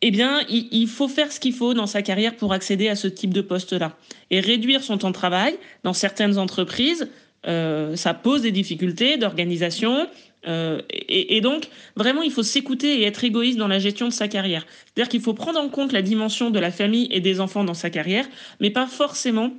eh 0.03 0.11
bien, 0.11 0.41
il, 0.49 0.87
faut 0.89 1.09
faire 1.09 1.33
ce 1.33 1.41
qu'il 1.41 1.55
faut 1.55 1.73
dans 1.73 1.87
sa 1.87 2.03
carrière 2.03 2.37
pour 2.37 2.53
accéder 2.53 2.89
à 2.89 2.97
ce 2.97 3.09
type 3.09 3.33
de 3.33 3.41
poste-là. 3.41 3.97
Et 4.31 4.41
réduire 4.41 4.83
son 4.83 4.99
temps 4.99 5.09
de 5.09 5.15
travail 5.15 5.59
dans 5.85 5.95
certaines 5.95 6.39
entreprises, 6.39 7.09
ça 7.47 8.15
pose 8.15 8.43
des 8.43 8.53
difficultés 8.53 9.17
d'organisation. 9.17 10.09
Euh, 10.47 10.81
et, 10.89 11.41
donc, 11.41 11.69
vraiment, 11.97 12.23
il 12.23 12.31
faut 12.31 12.43
s'écouter 12.43 13.01
et 13.01 13.05
être 13.05 13.25
égoïste 13.25 13.59
dans 13.59 13.69
la 13.69 13.79
gestion 13.79 14.07
de 14.07 14.13
sa 14.13 14.29
carrière. 14.29 14.67
C'est-à-dire 14.85 15.09
qu'il 15.09 15.21
faut 15.21 15.35
prendre 15.35 15.59
en 15.59 15.69
compte 15.69 15.93
la 15.93 16.03
dimension 16.03 16.51
de 16.51 16.59
la 16.59 16.71
famille 16.71 17.09
et 17.11 17.21
des 17.21 17.41
enfants 17.41 17.65
dans 17.65 17.75
sa 17.75 17.91
carrière, 17.91 18.27
mais 18.61 18.71
pas 18.71 18.87
forcément 18.87 19.53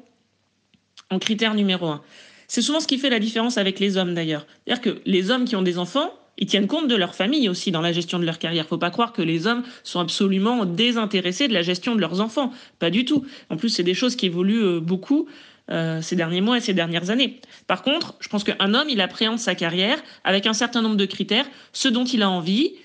en 1.10 1.20
critère 1.20 1.54
numéro 1.54 1.88
un. 1.88 2.02
C'est 2.48 2.62
souvent 2.62 2.80
ce 2.80 2.88
qui 2.88 2.98
fait 2.98 3.10
la 3.10 3.20
différence 3.20 3.58
avec 3.58 3.80
les 3.80 3.98
hommes 3.98 4.14
d'ailleurs. 4.14 4.46
C'est-à-dire 4.66 4.82
que 4.82 5.02
les 5.06 5.32
hommes 5.32 5.44
qui 5.44 5.58
ont 5.58 5.62
des 5.62 5.78
enfants, 5.78 6.14
ils 6.38 6.48
tiennent 6.48 6.68
compte 6.68 6.88
de 6.88 6.96
leur 6.96 7.16
famille 7.16 7.50
aussi 7.50 7.72
dans 7.72 7.82
la 7.82 7.92
gestion 7.92 8.20
de 8.20 8.26
leur 8.26 8.40
carrière. 8.40 8.68
Faut 8.68 8.78
pas 8.78 8.92
croire 8.92 9.12
que 9.12 9.22
les 9.22 9.48
hommes 9.48 9.64
sont 9.84 10.00
absolument 10.00 10.66
désintéressés 10.66 11.50
de 11.50 11.54
la 11.54 11.64
gestion 11.64 11.96
de 11.96 12.00
leurs 12.00 12.22
enfants. 12.22 12.54
Pas 12.80 12.90
du 12.90 13.04
tout. 13.04 13.26
En 13.50 13.58
plus, 13.58 13.70
c'est 13.70 13.84
des 13.84 13.94
choses 13.94 14.16
qui 14.16 14.28
évoluent 14.28 14.64
euh, 14.64 14.80
beaucoup. 14.80 15.28
Euh, 15.70 16.02
ces 16.02 16.16
derniers 16.16 16.40
mois 16.40 16.58
et 16.58 16.62
ces 16.62 16.74
dernières 16.74 17.10
années. 17.10 17.42
Par 17.68 17.82
contre, 17.82 18.16
je 18.22 18.30
pense 18.30 18.46
qu'un 18.46 18.74
homme, 18.74 18.88
il 18.90 19.02
appréhende 19.02 19.38
sa 19.38 19.54
carrière 19.54 20.02
avec 20.24 20.48
un 20.48 20.54
certain 20.54 20.82
nombre 20.82 20.96
de 20.96 21.06
critères, 21.06 21.46
ce 21.74 21.90
dont 21.90 22.06
il 22.06 22.24
a 22.24 22.30
envie, 22.30 22.76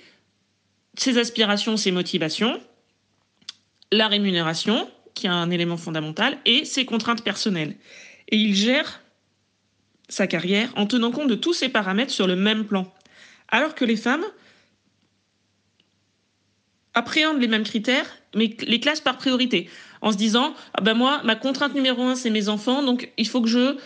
ses 0.94 1.16
aspirations, 1.16 1.76
ses 1.76 1.92
motivations, 1.92 2.60
la 3.92 4.08
rémunération, 4.08 4.90
qui 5.14 5.26
est 5.26 5.30
un 5.30 5.48
élément 5.50 5.76
fondamental, 5.76 6.38
et 6.44 6.64
ses 6.64 6.84
contraintes 6.84 7.22
personnelles. 7.22 7.76
Et 8.26 8.36
il 8.36 8.52
gère 8.56 9.00
sa 10.08 10.26
carrière 10.26 10.72
en 10.74 10.86
tenant 10.86 11.12
compte 11.12 11.28
de 11.28 11.36
tous 11.36 11.52
ces 11.52 11.68
paramètres 11.68 12.12
sur 12.12 12.26
le 12.26 12.34
même 12.34 12.64
plan. 12.64 12.92
Alors 13.46 13.76
que 13.76 13.84
les 13.84 13.96
femmes 13.96 14.24
appréhendent 16.94 17.40
les 17.40 17.46
mêmes 17.46 17.62
critères, 17.62 18.21
mais 18.34 18.56
les 18.66 18.80
classent 18.80 19.00
par 19.00 19.18
priorité 19.18 19.68
en 20.00 20.12
se 20.12 20.16
disant 20.16 20.54
ah 20.74 20.80
ben 20.82 20.94
moi 20.94 21.20
ma 21.24 21.36
contrainte 21.36 21.74
numéro 21.74 22.02
un 22.02 22.14
c'est 22.14 22.30
mes 22.30 22.48
enfants 22.48 22.82
donc 22.82 23.10
il 23.16 23.26
faut 23.26 23.40
que 23.40 23.48
je 23.48 23.76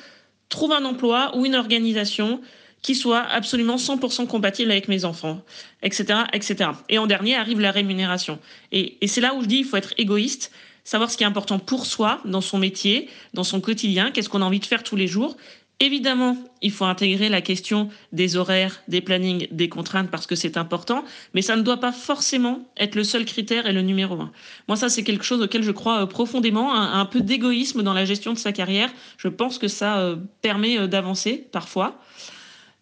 trouve 0.48 0.72
un 0.72 0.84
emploi 0.84 1.36
ou 1.36 1.46
une 1.46 1.54
organisation 1.54 2.40
qui 2.82 2.94
soit 2.94 3.22
absolument 3.22 3.76
100% 3.76 4.28
compatible 4.28 4.70
avec 4.70 4.86
mes 4.86 5.04
enfants, 5.04 5.42
etc., 5.82 6.20
etc. 6.32 6.70
Et 6.88 6.98
en 6.98 7.08
dernier 7.08 7.34
arrive 7.34 7.58
la 7.58 7.72
rémunération. 7.72 8.38
Et, 8.70 8.98
et 9.00 9.08
c'est 9.08 9.20
là 9.20 9.34
où 9.34 9.42
je 9.42 9.48
dis 9.48 9.56
il 9.56 9.64
faut 9.64 9.76
être 9.76 9.92
égoïste, 9.98 10.52
savoir 10.84 11.10
ce 11.10 11.16
qui 11.16 11.24
est 11.24 11.26
important 11.26 11.58
pour 11.58 11.84
soi 11.84 12.20
dans 12.24 12.40
son 12.40 12.58
métier, 12.58 13.08
dans 13.34 13.42
son 13.42 13.60
quotidien, 13.60 14.12
qu'est-ce 14.12 14.28
qu'on 14.28 14.42
a 14.42 14.44
envie 14.44 14.60
de 14.60 14.66
faire 14.66 14.84
tous 14.84 14.94
les 14.94 15.08
jours, 15.08 15.36
Évidemment, 15.78 16.38
il 16.62 16.72
faut 16.72 16.86
intégrer 16.86 17.28
la 17.28 17.42
question 17.42 17.90
des 18.10 18.36
horaires, 18.36 18.80
des 18.88 19.02
plannings, 19.02 19.46
des 19.50 19.68
contraintes 19.68 20.10
parce 20.10 20.26
que 20.26 20.34
c'est 20.34 20.56
important, 20.56 21.04
mais 21.34 21.42
ça 21.42 21.54
ne 21.54 21.60
doit 21.60 21.80
pas 21.80 21.92
forcément 21.92 22.66
être 22.78 22.94
le 22.94 23.04
seul 23.04 23.26
critère 23.26 23.66
et 23.66 23.74
le 23.74 23.82
numéro 23.82 24.14
un. 24.14 24.32
Moi, 24.68 24.78
ça, 24.78 24.88
c'est 24.88 25.04
quelque 25.04 25.24
chose 25.24 25.42
auquel 25.42 25.62
je 25.62 25.70
crois 25.72 26.04
euh, 26.04 26.06
profondément, 26.06 26.74
un, 26.74 27.04
peu 27.04 27.20
d'égoïsme 27.20 27.82
dans 27.82 27.92
la 27.92 28.06
gestion 28.06 28.32
de 28.32 28.38
sa 28.38 28.52
carrière. 28.52 28.90
Je 29.18 29.28
pense 29.28 29.58
que 29.58 29.68
ça 29.68 29.98
euh, 29.98 30.16
permet 30.40 30.78
euh, 30.78 30.86
d'avancer 30.86 31.46
parfois. 31.52 32.00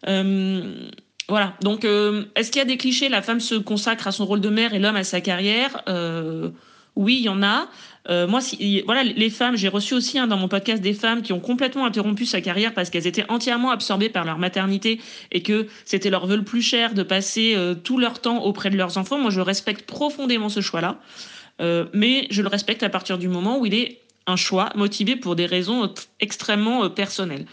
voilà. 0.06 1.54
Donc, 1.62 1.84
est-ce 1.84 2.52
qu'il 2.52 2.60
y 2.60 2.62
a 2.62 2.64
des 2.64 2.76
clichés? 2.76 3.08
La 3.08 3.22
femme 3.22 3.40
se 3.40 3.56
consacre 3.56 4.06
à 4.06 4.12
son 4.12 4.24
rôle 4.24 4.40
de 4.40 4.50
mère 4.50 4.72
et 4.72 4.78
l'homme 4.78 4.94
à 4.94 5.04
sa 5.04 5.20
carrière? 5.20 5.82
oui, 6.96 7.16
il 7.16 7.24
y 7.24 7.28
en 7.28 7.42
a. 7.42 7.68
Euh, 8.10 8.26
moi, 8.26 8.40
si, 8.40 8.82
voilà, 8.82 9.02
les 9.02 9.30
femmes, 9.30 9.56
j'ai 9.56 9.68
reçu 9.68 9.94
aussi 9.94 10.18
hein, 10.18 10.26
dans 10.26 10.36
mon 10.36 10.48
podcast 10.48 10.82
des 10.82 10.92
femmes 10.92 11.22
qui 11.22 11.32
ont 11.32 11.40
complètement 11.40 11.86
interrompu 11.86 12.26
sa 12.26 12.40
carrière 12.40 12.74
parce 12.74 12.90
qu'elles 12.90 13.06
étaient 13.06 13.24
entièrement 13.30 13.70
absorbées 13.70 14.10
par 14.10 14.24
leur 14.24 14.38
maternité 14.38 15.00
et 15.32 15.42
que 15.42 15.66
c'était 15.86 16.10
leur 16.10 16.26
vœu 16.26 16.36
le 16.36 16.44
plus 16.44 16.60
cher 16.60 16.92
de 16.92 17.02
passer 17.02 17.54
euh, 17.56 17.74
tout 17.74 17.98
leur 17.98 18.20
temps 18.20 18.44
auprès 18.44 18.68
de 18.68 18.76
leurs 18.76 18.98
enfants. 18.98 19.18
Moi, 19.18 19.30
je 19.30 19.40
respecte 19.40 19.86
profondément 19.86 20.50
ce 20.50 20.60
choix-là, 20.60 21.00
euh, 21.62 21.86
mais 21.94 22.26
je 22.30 22.42
le 22.42 22.48
respecte 22.48 22.82
à 22.82 22.90
partir 22.90 23.16
du 23.16 23.28
moment 23.28 23.58
où 23.58 23.64
il 23.64 23.74
est 23.74 24.00
un 24.26 24.36
choix 24.36 24.70
motivé 24.74 25.16
pour 25.16 25.34
des 25.34 25.46
raisons 25.46 25.92
extrêmement 26.20 26.88
personnelles. 26.90 27.46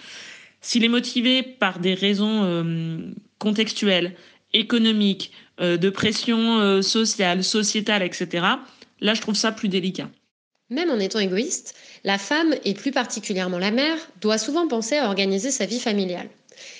S'il 0.61 0.83
est 0.83 0.89
motivé 0.89 1.43
par 1.43 1.79
des 1.79 1.93
raisons 1.93 3.13
contextuelles, 3.39 4.15
économiques, 4.53 5.33
de 5.59 5.89
pression 5.89 6.81
sociale, 6.81 7.43
sociétale, 7.43 8.03
etc., 8.03 8.45
là, 9.01 9.13
je 9.13 9.19
trouve 9.19 9.35
ça 9.35 9.51
plus 9.51 9.67
délicat. 9.67 10.07
Même 10.71 10.89
en 10.89 10.99
étant 10.99 11.19
égoïste, 11.19 11.75
la 12.05 12.17
femme, 12.17 12.55
et 12.63 12.73
plus 12.73 12.91
particulièrement 12.91 13.59
la 13.59 13.71
mère, 13.71 13.97
doit 14.21 14.37
souvent 14.37 14.69
penser 14.69 14.95
à 14.95 15.05
organiser 15.05 15.51
sa 15.51 15.65
vie 15.65 15.81
familiale. 15.81 16.29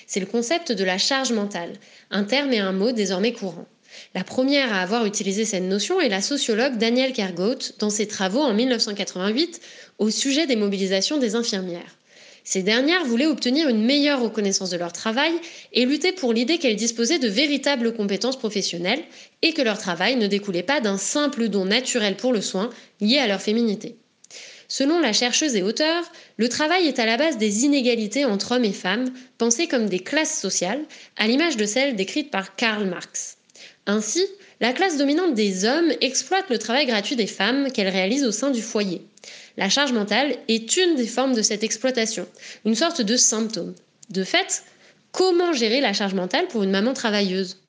C'est 0.08 0.22
le 0.22 0.26
concept 0.26 0.72
de 0.72 0.84
la 0.86 0.98
charge 0.98 1.34
mentale, 1.34 1.74
un 2.10 2.24
terme 2.24 2.54
et 2.54 2.60
un 2.60 2.72
mot 2.72 2.94
désormais 2.94 3.34
courant. 3.34 3.68
La 4.16 4.24
première 4.24 4.74
à 4.74 4.80
avoir 4.80 5.06
utilisé 5.06 5.44
cette 5.44 5.64
notion 5.64 6.00
est 6.00 6.08
la 6.08 6.22
sociologue 6.22 6.78
Danielle 6.78 7.12
Kergoat 7.12 7.74
dans 7.80 7.90
ses 7.90 8.08
travaux 8.08 8.40
en 8.40 8.54
1988 8.54 9.60
au 10.00 10.10
sujet 10.10 10.48
des 10.48 10.56
mobilisations 10.56 11.18
des 11.18 11.36
infirmières. 11.36 11.98
Ces 12.44 12.64
dernières 12.64 13.06
voulaient 13.06 13.28
obtenir 13.28 13.70
une 13.70 13.86
meilleure 13.86 14.22
reconnaissance 14.22 14.72
de 14.72 14.78
leur 14.78 14.94
travail 14.94 15.32
et 15.74 15.86
lutter 15.86 16.12
pour 16.12 16.34
l'idée 16.34 16.58
qu'elles 16.58 16.76
disposaient 16.76 17.20
de 17.20 17.28
véritables 17.28 17.94
compétences 17.94 18.40
professionnelles 18.40 19.04
et 19.42 19.54
que 19.54 19.62
leur 19.62 19.78
travail 19.78 20.16
ne 20.16 20.28
découlait 20.28 20.64
pas 20.64 20.82
d'un 20.82 20.98
simple 20.98 21.50
don 21.50 21.66
naturel 21.66 22.18
pour 22.18 22.34
le 22.34 22.42
soin 22.42 22.70
lié 23.00 23.20
à 23.20 23.28
leur 23.28 23.42
féminité. 23.42 23.96
Selon 24.68 25.00
la 25.00 25.12
chercheuse 25.12 25.56
et 25.56 25.64
auteure, 25.64 26.10
le 26.38 26.48
travail 26.48 26.88
est 26.88 26.98
à 26.98 27.06
la 27.06 27.18
base 27.18 27.38
des 27.38 27.66
inégalités 27.66 28.24
entre 28.24 28.54
hommes 28.54 28.64
et 28.64 28.72
femmes, 28.72 29.12
pensées 29.38 29.68
comme 29.68 29.90
des 29.90 30.00
classes 30.00 30.40
sociales, 30.40 30.80
à 31.18 31.28
l'image 31.28 31.58
de 31.58 31.66
celles 31.66 31.98
décrites 31.98 32.32
par 32.32 32.56
Karl 32.56 32.86
Marx. 32.86 33.38
Ainsi, 33.86 34.26
la 34.62 34.72
classe 34.72 34.98
dominante 34.98 35.34
des 35.34 35.66
hommes 35.66 35.92
exploite 36.00 36.50
le 36.50 36.58
travail 36.58 36.86
gratuit 36.86 37.18
des 37.18 37.28
femmes 37.28 37.72
qu'elles 37.72 37.90
réalisent 37.90 38.26
au 38.26 38.32
sein 38.32 38.50
du 38.50 38.62
foyer. 38.62 39.02
La 39.62 39.70
charge 39.70 39.94
mentale 39.94 40.38
est 40.48 40.76
une 40.76 40.96
des 40.96 41.06
formes 41.06 41.36
de 41.36 41.44
cette 41.44 41.64
exploitation, 41.64 42.26
une 42.66 42.74
sorte 42.74 43.04
de 43.04 43.16
symptôme. 43.16 43.76
De 44.10 44.24
fait, 44.24 44.64
comment 45.12 45.54
gérer 45.54 45.82
la 45.82 45.94
charge 45.94 46.16
mentale 46.16 46.48
pour 46.48 46.64
une 46.64 46.72
maman 46.72 46.94
travailleuse? 46.94 47.62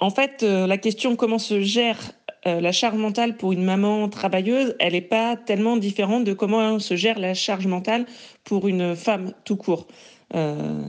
En 0.00 0.08
fait, 0.08 0.42
euh, 0.42 0.66
la 0.66 0.78
question 0.78 1.14
comment 1.14 1.38
se 1.38 1.60
gère 1.60 2.12
euh, 2.46 2.58
la 2.58 2.72
charge 2.72 2.96
mentale 2.96 3.36
pour 3.36 3.52
une 3.52 3.64
maman 3.64 4.08
travailleuse, 4.08 4.76
elle 4.80 4.94
n'est 4.94 5.02
pas 5.02 5.36
tellement 5.36 5.76
différente 5.76 6.24
de 6.24 6.32
comment 6.32 6.78
se 6.78 6.96
gère 6.96 7.18
la 7.18 7.34
charge 7.34 7.66
mentale 7.66 8.06
pour 8.42 8.66
une 8.66 8.96
femme 8.96 9.34
tout 9.44 9.56
court. 9.56 9.86
Euh, 10.34 10.80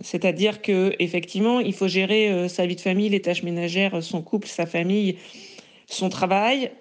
c'est-à-dire 0.00 0.62
que 0.62 0.96
effectivement, 0.98 1.60
il 1.60 1.74
faut 1.74 1.86
gérer 1.86 2.48
sa 2.48 2.66
vie 2.66 2.74
de 2.74 2.80
famille, 2.80 3.08
les 3.08 3.22
tâches 3.22 3.44
ménagères, 3.44 4.02
son 4.02 4.20
couple, 4.20 4.48
sa 4.48 4.66
famille, 4.66 5.16
son 5.86 6.08
travail. 6.08 6.72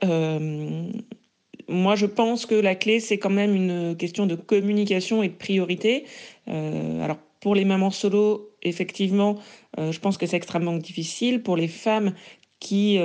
Moi, 1.70 1.96
je 1.96 2.06
pense 2.06 2.46
que 2.46 2.56
la 2.56 2.76
clé, 2.76 3.00
c'est 3.00 3.18
quand 3.18 3.30
même 3.30 3.56
une 3.56 3.96
question 3.96 4.26
de 4.26 4.36
communication 4.36 5.24
et 5.24 5.30
de 5.30 5.34
priorité. 5.34 6.06
alors, 6.48 7.18
pour 7.40 7.56
les 7.56 7.64
mamans 7.64 7.92
solo, 7.92 8.52
effectivement, 8.64 9.38
je 9.78 9.98
pense 10.00 10.18
que 10.18 10.26
c'est 10.26 10.36
extrêmement 10.36 10.76
difficile. 10.76 11.42
Pour 11.42 11.56
les 11.56 11.68
femmes 11.70 12.14
qui 12.60 13.00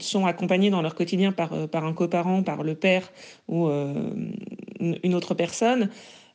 sont 0.00 0.26
accompagnées 0.26 0.70
dans 0.70 0.82
leur 0.82 0.94
quotidien 0.94 1.32
par, 1.32 1.52
un 1.52 1.92
coparent, 1.92 2.42
par 2.42 2.64
le 2.64 2.74
père 2.74 3.12
ou 3.46 3.68
une 4.80 5.14
autre 5.14 5.34
personne, 5.34 5.90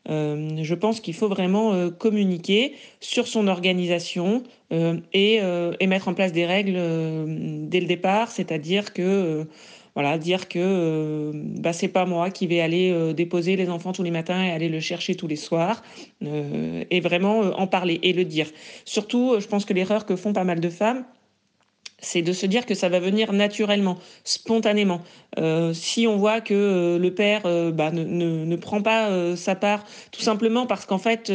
euh, 0.10 0.60
je 0.62 0.76
pense 0.76 1.02
qu'il 1.02 1.14
faut 1.14 1.28
vraiment 1.28 1.74
euh, 1.74 1.90
communiquer 1.90 2.74
sur 3.00 3.28
son 3.28 3.48
organisation 3.48 4.44
euh, 4.72 5.00
et, 5.14 5.42
mettre 5.86 6.08
en 6.08 6.14
place 6.14 6.32
des 6.32 6.46
règles 6.46 6.80
dès 7.68 7.80
le 7.80 7.88
départ, 7.88 8.32
c'est-à-dire 8.32 8.94
que 8.94 9.46
voilà, 9.98 10.20
dire 10.20 10.48
que 10.48 11.32
bah, 11.34 11.74
c'est 11.74 11.88
pas 11.88 12.06
moi 12.06 12.30
qui 12.30 12.46
vais 12.46 12.62
aller 12.62 13.14
déposer 13.16 13.56
les 13.56 13.68
enfants 13.68 13.94
tous 13.94 14.04
les 14.04 14.12
matins 14.12 14.44
et 14.44 14.52
aller 14.52 14.70
le 14.70 14.80
chercher 14.80 15.16
tous 15.16 15.26
les 15.26 15.36
soirs, 15.36 15.82
et 16.22 17.00
vraiment 17.00 17.40
en 17.40 17.66
parler 17.66 18.00
et 18.04 18.14
le 18.14 18.24
dire. 18.24 18.48
Surtout, 18.86 19.38
je 19.40 19.48
pense 19.48 19.66
que 19.66 19.74
l'erreur 19.74 20.06
que 20.06 20.16
font 20.16 20.34
pas 20.34 20.44
mal 20.44 20.60
de 20.60 20.70
femmes, 20.70 21.04
c'est 22.00 22.22
de 22.22 22.32
se 22.32 22.46
dire 22.46 22.66
que 22.66 22.76
ça 22.76 22.90
va 22.90 23.00
venir 23.00 23.34
naturellement, 23.34 23.98
spontanément. 24.24 25.02
Euh, 25.40 25.74
si 25.74 26.06
on 26.08 26.18
voit 26.18 26.42
que 26.42 26.54
euh, 26.54 27.00
le 27.00 27.14
père 27.14 27.42
euh, 27.46 27.72
bah, 27.72 27.92
ne, 27.92 28.04
ne, 28.04 28.56
prend 28.56 28.82
pas 28.82 29.36
sa 29.36 29.56
part, 29.56 29.84
tout 30.12 30.22
simplement 30.22 30.68
parce 30.68 30.86
qu'en 30.86 30.98
fait, 30.98 31.32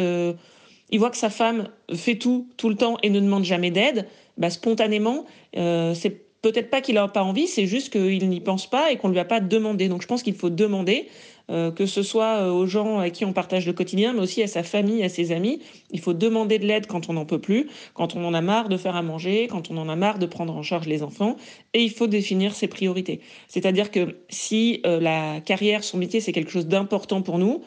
il 0.90 0.99
voit 0.99 1.11
que 1.11 1.16
sa 1.16 1.31
femme 1.31 1.69
fait 1.95 2.16
tout, 2.16 2.49
tout 2.57 2.69
le 2.69 2.76
temps 2.76 2.97
et 3.02 3.11
ne 3.11 3.21
demande 3.21 3.45
jamais 3.45 3.71
d'aide, 3.71 4.07
bah, 4.38 4.50
spontanément, 4.50 5.25
c'est 5.54 6.21
peut-être 6.42 6.70
pas 6.70 6.80
qu'il 6.80 6.96
n'a 6.96 7.08
pas 7.08 7.22
envie, 7.22 7.46
c'est 7.46 7.66
juste 7.66 7.90
qu'il 7.90 8.28
n'y 8.28 8.40
pense 8.40 8.68
pas 8.68 8.92
et 8.92 8.96
qu'on 8.96 9.08
ne 9.08 9.12
lui 9.12 9.20
a 9.20 9.25
pas 9.25 9.40
demandé. 9.40 9.88
Donc 9.88 10.02
je 10.02 10.06
pense 10.06 10.22
qu'il 10.22 10.34
faut 10.34 10.50
demander. 10.50 11.08
Euh, 11.50 11.72
que 11.72 11.87
ce 11.87 12.02
soit 12.02 12.37
euh, 12.38 12.50
aux 12.50 12.66
gens 12.66 13.00
à 13.00 13.11
qui 13.11 13.25
on 13.25 13.32
partage 13.32 13.66
le 13.66 13.72
quotidien, 13.72 14.12
mais 14.12 14.20
aussi 14.20 14.42
à 14.42 14.46
sa 14.46 14.62
famille, 14.62 15.02
à 15.02 15.08
ses 15.08 15.32
amis. 15.32 15.61
Il 15.90 16.00
faut 16.00 16.14
demander 16.14 16.58
de 16.58 16.66
l'aide 16.66 16.87
quand 16.87 17.08
on 17.08 17.14
n'en 17.14 17.26
peut 17.26 17.40
plus, 17.40 17.68
quand 17.94 18.14
on 18.14 18.25
en 18.25 18.32
a 18.32 18.40
marre 18.40 18.68
de 18.68 18.76
faire 18.76 18.94
à 18.94 19.02
manger, 19.02 19.49
quand 19.49 19.70
on 19.70 19.76
en 19.76 19.88
a 19.88 19.96
marre 19.96 20.18
de 20.18 20.26
prendre 20.26 20.56
en 20.56 20.62
charge 20.62 20.87
les 20.87 21.02
enfants, 21.02 21.37
et 21.74 21.83
il 21.83 21.90
faut 21.90 22.07
définir 22.07 22.55
ses 22.55 22.68
priorités. 22.68 23.20
C'est-à-dire 23.48 23.90
que 23.90 24.16
si 24.28 24.81
euh, 24.87 25.00
la 25.00 25.40
carrière, 25.40 25.83
son 25.83 25.98
métier, 25.98 26.20
c'est 26.20 26.33
quelque 26.33 26.50
chose 26.50 26.68
d'important 26.68 27.22
pour 27.22 27.38
nous, 27.38 27.62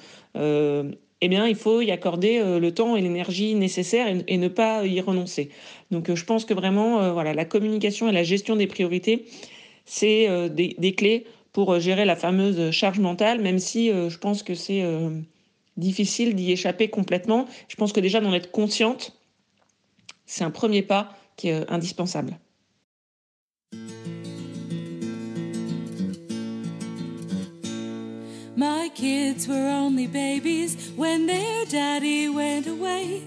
eh 1.22 1.28
bien, 1.28 1.48
il 1.48 1.56
faut 1.56 1.82
y 1.82 1.92
accorder 1.92 2.42
le 2.60 2.72
temps 2.74 2.96
et 2.96 3.02
l'énergie 3.02 3.56
nécessaires 3.56 4.08
et, 4.28 4.38
ne 4.38 4.48
pas 4.48 4.86
y 4.86 5.00
renoncer. 5.00 5.50
Donc, 5.90 6.14
je 6.14 6.26
pense 6.26 6.46
que 6.46 6.54
vraiment, 6.54 7.14
voilà, 7.14 7.34
la 7.34 7.46
communication 7.46 8.10
et 8.10 8.12
la 8.12 8.24
gestion 8.24 8.56
des 8.56 8.68
priorités, 8.68 9.26
c'est 9.86 10.28
des, 10.50 10.94
clés 10.94 11.26
pour 11.56 11.72
euh, 11.72 11.80
gérer 11.80 12.04
la 12.04 12.18
fameuse 12.18 12.70
charge 12.72 13.00
mentale, 13.00 13.40
même 13.42 13.60
si 13.60 13.90
euh, 13.90 14.10
je 14.10 14.18
pense 14.18 14.44
que 14.44 14.56
c'est 14.56 14.84
euh, 14.84 15.10
difficile 15.78 16.36
d'y 16.36 16.52
échapper 16.52 16.90
complètement. 16.90 17.48
Je 17.70 17.78
pense 17.78 17.94
que 17.94 18.02
déjà 18.02 18.20
d'en 18.20 18.34
être 18.34 18.52
consciente, 18.52 19.18
c'est 20.26 20.44
un 20.44 20.52
premier 20.52 20.82
pas 20.82 21.16
qui 21.38 21.48
est 21.48 21.72
indispensable. 21.72 22.38
Kids 28.96 29.46
were 29.46 29.68
only 29.68 30.08
babies 30.08 30.92
when 30.96 31.28
their 31.28 31.66
daddy 31.66 32.30
went 32.30 32.66
away. 32.66 33.22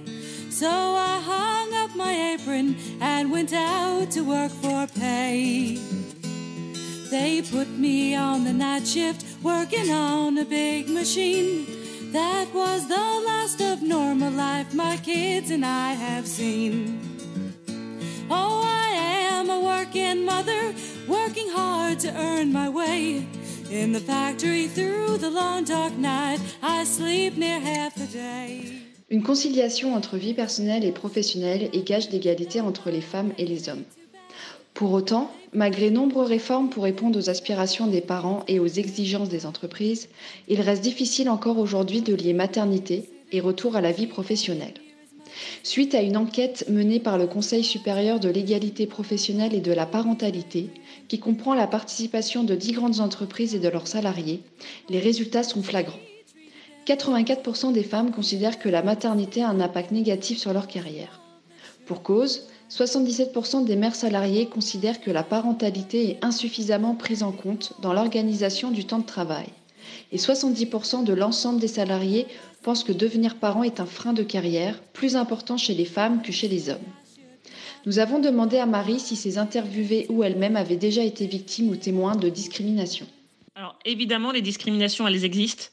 So 0.51 0.67
I 0.69 1.21
hung 1.21 1.75
up 1.75 1.95
my 1.95 2.33
apron 2.33 2.75
and 3.01 3.31
went 3.31 3.53
out 3.53 4.11
to 4.13 4.23
work 4.23 4.51
for 4.51 4.87
pay. 4.99 5.79
They 7.11 7.43
put 7.43 7.69
me 7.69 8.15
on 8.15 8.45
the 8.45 8.53
night 8.53 8.87
shift, 8.87 9.25
working 9.43 9.91
on 9.91 10.39
a 10.39 10.45
big 10.45 10.89
machine. 10.89 11.67
That 12.13 12.53
was 12.55 12.89
the 12.89 13.23
last 13.27 13.61
of 13.61 13.83
normal 13.83 14.33
life 14.33 14.73
my 14.75 14.97
kids 14.97 15.51
and 15.51 15.65
I 15.65 15.93
have 15.93 16.27
seen. 16.27 16.99
Oh, 18.31 18.63
I 18.65 18.89
am 19.33 19.51
a 19.51 19.61
working 19.61 20.25
mother, 20.25 20.75
working 21.07 21.51
hard 21.51 22.01
to 22.01 22.11
earn 22.17 22.53
my 22.53 22.71
way. 22.71 23.27
In 23.71 23.93
the 23.93 24.01
factory 24.01 24.67
through 24.67 25.19
the 25.19 25.31
long 25.31 25.63
dark 25.63 25.93
night, 25.99 26.41
I 26.63 26.85
sleep 26.87 27.37
near 27.37 27.61
half 27.61 27.95
the 27.97 28.11
day. 28.11 28.63
Une 29.11 29.23
conciliation 29.23 29.95
entre 29.95 30.17
vie 30.17 30.33
personnelle 30.33 30.85
et 30.85 30.93
professionnelle 30.93 31.69
est 31.75 31.87
gage 31.87 32.09
d'égalité 32.09 32.63
entre 32.63 32.91
les 32.91 33.03
femmes 33.03 33.33
et 33.37 33.45
les 33.45 33.69
hommes. 33.69 33.83
Pour 34.73 34.93
autant, 34.93 35.31
malgré 35.53 35.91
nombreuses 35.91 36.29
réformes 36.29 36.71
pour 36.71 36.85
répondre 36.85 37.19
aux 37.19 37.29
aspirations 37.29 37.89
des 37.89 38.01
parents 38.01 38.43
et 38.49 38.59
aux 38.59 38.67
exigences 38.67 39.29
des 39.29 39.45
entreprises, 39.45 40.09
il 40.49 40.63
reste 40.63 40.83
difficile 40.83 41.29
encore 41.29 41.59
aujourd'hui 41.59 42.01
de 42.01 42.15
lier 42.15 42.33
maternité 42.33 43.11
et 43.33 43.41
retour 43.41 43.77
à 43.77 43.83
la 43.83 43.93
vie 43.93 44.07
professionnelle. 44.07 44.75
Suite 45.63 45.95
à 45.95 46.01
une 46.01 46.17
enquête 46.17 46.65
menée 46.71 47.01
par 47.01 47.19
le 47.19 47.27
Conseil 47.27 47.65
supérieur 47.65 48.19
de 48.19 48.31
l'égalité 48.31 48.87
professionnelle 48.87 49.55
et 49.55 49.61
de 49.61 49.73
la 49.73 49.85
parentalité, 49.85 50.71
qui 51.09 51.19
comprend 51.19 51.55
la 51.55 51.67
participation 51.67 52.45
de 52.45 52.55
dix 52.55 52.73
grandes 52.73 53.01
entreprises 53.01 53.55
et 53.55 53.59
de 53.59 53.69
leurs 53.69 53.89
salariés, 53.89 54.43
les 54.89 55.01
résultats 55.01 55.43
sont 55.43 55.63
flagrants. 55.63 55.99
84% 56.87 57.73
des 57.73 57.83
femmes 57.83 58.13
considèrent 58.13 58.59
que 58.59 58.69
la 58.69 58.83
maternité 58.83 59.43
a 59.43 59.49
un 59.49 59.61
impact 59.61 59.91
négatif 59.91 60.39
sur 60.39 60.53
leur 60.53 60.69
carrière. 60.69 61.21
Pour 61.87 62.03
cause, 62.03 62.47
77% 62.71 63.65
des 63.65 63.77
mères 63.77 63.95
salariées 63.95 64.47
considèrent 64.47 65.01
que 65.01 65.11
la 65.11 65.23
parentalité 65.23 66.11
est 66.11 66.25
insuffisamment 66.25 66.95
prise 66.95 67.23
en 67.23 67.33
compte 67.33 67.73
dans 67.81 67.93
l'organisation 67.93 68.71
du 68.71 68.85
temps 68.85 68.99
de 68.99 69.07
travail. 69.07 69.47
Et 70.13 70.19
70% 70.19 71.05
de 71.05 71.13
l'ensemble 71.15 71.61
des 71.61 71.69
salariés 71.69 72.27
pensent 72.63 72.85
que 72.85 72.93
devenir 72.93 73.37
parent 73.37 73.63
est 73.63 73.81
un 73.81 73.87
frein 73.87 74.13
de 74.13 74.23
carrière, 74.23 74.81
plus 74.93 75.17
important 75.17 75.57
chez 75.57 75.75
les 75.75 75.87
femmes 75.87 76.21
que 76.23 76.33
chez 76.33 76.49
les 76.49 76.69
hommes. 76.69 76.79
Nous 77.89 78.01
avons 78.01 78.19
demandé 78.19 78.59
à 78.59 78.67
Marie 78.67 79.01
si 79.01 79.17
ces 79.17 79.39
interviewées 79.39 80.05
ou 80.11 80.23
elle-même 80.23 80.57
avaient 80.57 80.77
déjà 80.77 81.03
été 81.03 81.27
victimes 81.27 81.71
ou 81.71 81.77
témoins 81.77 82.17
de 82.17 82.29
discrimination. 82.29 83.07
Alors 83.55 83.79
évidemment, 83.87 84.31
les 84.31 84.43
discriminations, 84.43 85.09
elles 85.09 85.25
existent. 85.25 85.69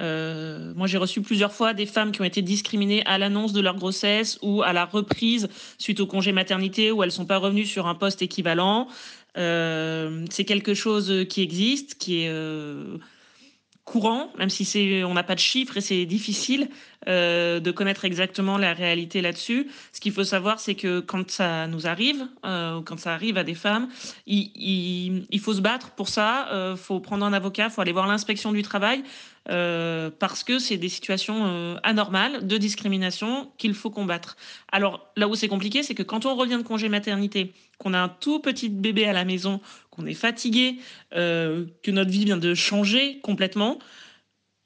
Euh, 0.00 0.72
moi, 0.76 0.86
j'ai 0.86 0.96
reçu 0.96 1.20
plusieurs 1.20 1.52
fois 1.52 1.74
des 1.74 1.84
femmes 1.84 2.10
qui 2.10 2.22
ont 2.22 2.24
été 2.24 2.40
discriminées 2.40 3.04
à 3.04 3.18
l'annonce 3.18 3.52
de 3.52 3.60
leur 3.60 3.76
grossesse 3.76 4.38
ou 4.40 4.62
à 4.62 4.72
la 4.72 4.86
reprise 4.86 5.50
suite 5.76 6.00
au 6.00 6.06
congé 6.06 6.32
maternité 6.32 6.90
où 6.90 7.02
elles 7.02 7.12
sont 7.12 7.26
pas 7.26 7.36
revenues 7.36 7.66
sur 7.66 7.86
un 7.86 7.94
poste 7.94 8.22
équivalent. 8.22 8.88
Euh, 9.36 10.24
c'est 10.30 10.46
quelque 10.46 10.72
chose 10.72 11.26
qui 11.28 11.42
existe, 11.42 11.96
qui 11.96 12.22
est 12.22 12.30
euh, 12.30 12.96
courant, 13.84 14.32
même 14.38 14.48
si 14.48 15.02
on 15.06 15.12
n'a 15.12 15.22
pas 15.22 15.34
de 15.34 15.40
chiffres 15.40 15.76
et 15.76 15.82
c'est 15.82 16.06
difficile 16.06 16.70
euh, 17.08 17.58
de 17.58 17.70
connaître 17.70 18.04
exactement 18.04 18.58
la 18.58 18.74
réalité 18.74 19.22
là-dessus. 19.22 19.68
Ce 19.92 20.00
qu'il 20.00 20.12
faut 20.12 20.24
savoir, 20.24 20.60
c'est 20.60 20.74
que 20.74 21.00
quand 21.00 21.30
ça 21.30 21.66
nous 21.66 21.86
arrive, 21.86 22.26
euh, 22.44 22.82
quand 22.82 22.98
ça 22.98 23.14
arrive 23.14 23.38
à 23.38 23.44
des 23.44 23.54
femmes, 23.54 23.88
il, 24.26 25.40
faut 25.40 25.54
se 25.54 25.60
battre 25.60 25.92
pour 25.92 26.08
ça. 26.08 26.48
Il 26.50 26.54
euh, 26.54 26.76
faut 26.76 27.00
prendre 27.00 27.24
un 27.24 27.32
avocat, 27.32 27.64
il 27.64 27.70
faut 27.70 27.80
aller 27.80 27.92
voir 27.92 28.06
l'inspection 28.06 28.52
du 28.52 28.62
travail. 28.62 29.02
Euh, 29.50 30.10
parce 30.18 30.44
que 30.44 30.58
c'est 30.58 30.76
des 30.76 30.90
situations 30.90 31.78
anormales 31.82 32.46
de 32.46 32.58
discrimination 32.58 33.50
qu'il 33.56 33.72
faut 33.72 33.88
combattre. 33.88 34.36
Alors 34.70 35.10
là 35.16 35.26
où 35.26 35.34
c'est 35.34 35.48
compliqué, 35.48 35.82
c'est 35.82 35.94
que 35.94 36.02
quand 36.02 36.26
on 36.26 36.34
revient 36.34 36.58
de 36.58 36.62
congé 36.62 36.90
maternité, 36.90 37.54
qu'on 37.78 37.94
a 37.94 37.98
un 37.98 38.10
tout 38.10 38.40
petit 38.40 38.68
bébé 38.68 39.06
à 39.06 39.14
la 39.14 39.24
maison, 39.24 39.62
qu'on 39.90 40.04
est 40.04 40.12
fatigué, 40.12 40.76
que 41.12 41.90
notre 41.90 42.10
vie 42.10 42.26
vient 42.26 42.36
de 42.36 42.52
changer 42.52 43.20
complètement, 43.22 43.78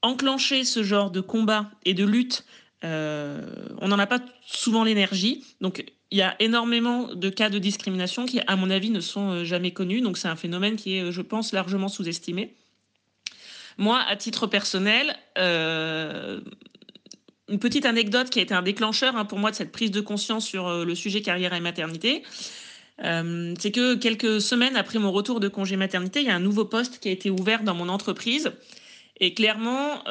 enclencher 0.02 0.64
ce 0.64 0.82
genre 0.82 1.10
de 1.10 1.20
combat 1.20 1.70
et 1.84 1.94
de 1.94 2.04
lutte, 2.04 2.44
on 2.82 3.88
n'en 3.88 3.98
a 3.98 4.06
pas 4.06 4.20
souvent 4.44 4.84
l'énergie. 4.84 5.44
Donc 5.60 5.84
il 6.10 6.18
y 6.18 6.22
a 6.22 6.36
énormément 6.40 7.14
de 7.14 7.30
cas 7.30 7.48
de 7.48 7.58
discrimination 7.58 8.26
qui, 8.26 8.40
à 8.46 8.56
mon 8.56 8.70
avis, 8.70 8.90
ne 8.90 9.00
sont 9.00 9.44
jamais 9.44 9.70
connus. 9.70 10.00
Donc 10.00 10.18
c'est 10.18 10.28
un 10.28 10.36
phénomène 10.36 10.76
qui 10.76 10.96
est, 10.96 11.12
je 11.12 11.22
pense, 11.22 11.52
largement 11.52 11.88
sous-estimé. 11.88 12.54
Moi, 13.78 13.98
à 13.98 14.16
titre 14.16 14.46
personnel, 14.46 15.16
euh, 15.38 16.40
une 17.48 17.58
petite 17.58 17.86
anecdote 17.86 18.30
qui 18.30 18.38
a 18.38 18.42
été 18.42 18.54
un 18.54 18.62
déclencheur 18.62 19.16
hein, 19.16 19.24
pour 19.24 19.38
moi 19.38 19.50
de 19.50 19.56
cette 19.56 19.72
prise 19.72 19.90
de 19.90 20.00
conscience 20.00 20.46
sur 20.46 20.68
euh, 20.68 20.84
le 20.84 20.94
sujet 20.94 21.22
carrière 21.22 21.54
et 21.54 21.60
maternité. 21.60 22.22
Euh, 23.04 23.54
c'est 23.58 23.72
que 23.72 23.94
quelques 23.94 24.40
semaines 24.40 24.76
après 24.76 24.98
mon 24.98 25.10
retour 25.10 25.40
de 25.40 25.48
congé 25.48 25.76
maternité, 25.76 26.20
il 26.20 26.26
y 26.26 26.30
a 26.30 26.36
un 26.36 26.40
nouveau 26.40 26.64
poste 26.64 26.98
qui 27.00 27.08
a 27.08 27.12
été 27.12 27.30
ouvert 27.30 27.62
dans 27.62 27.74
mon 27.74 27.88
entreprise. 27.88 28.52
Et 29.24 29.34
clairement, 29.34 30.02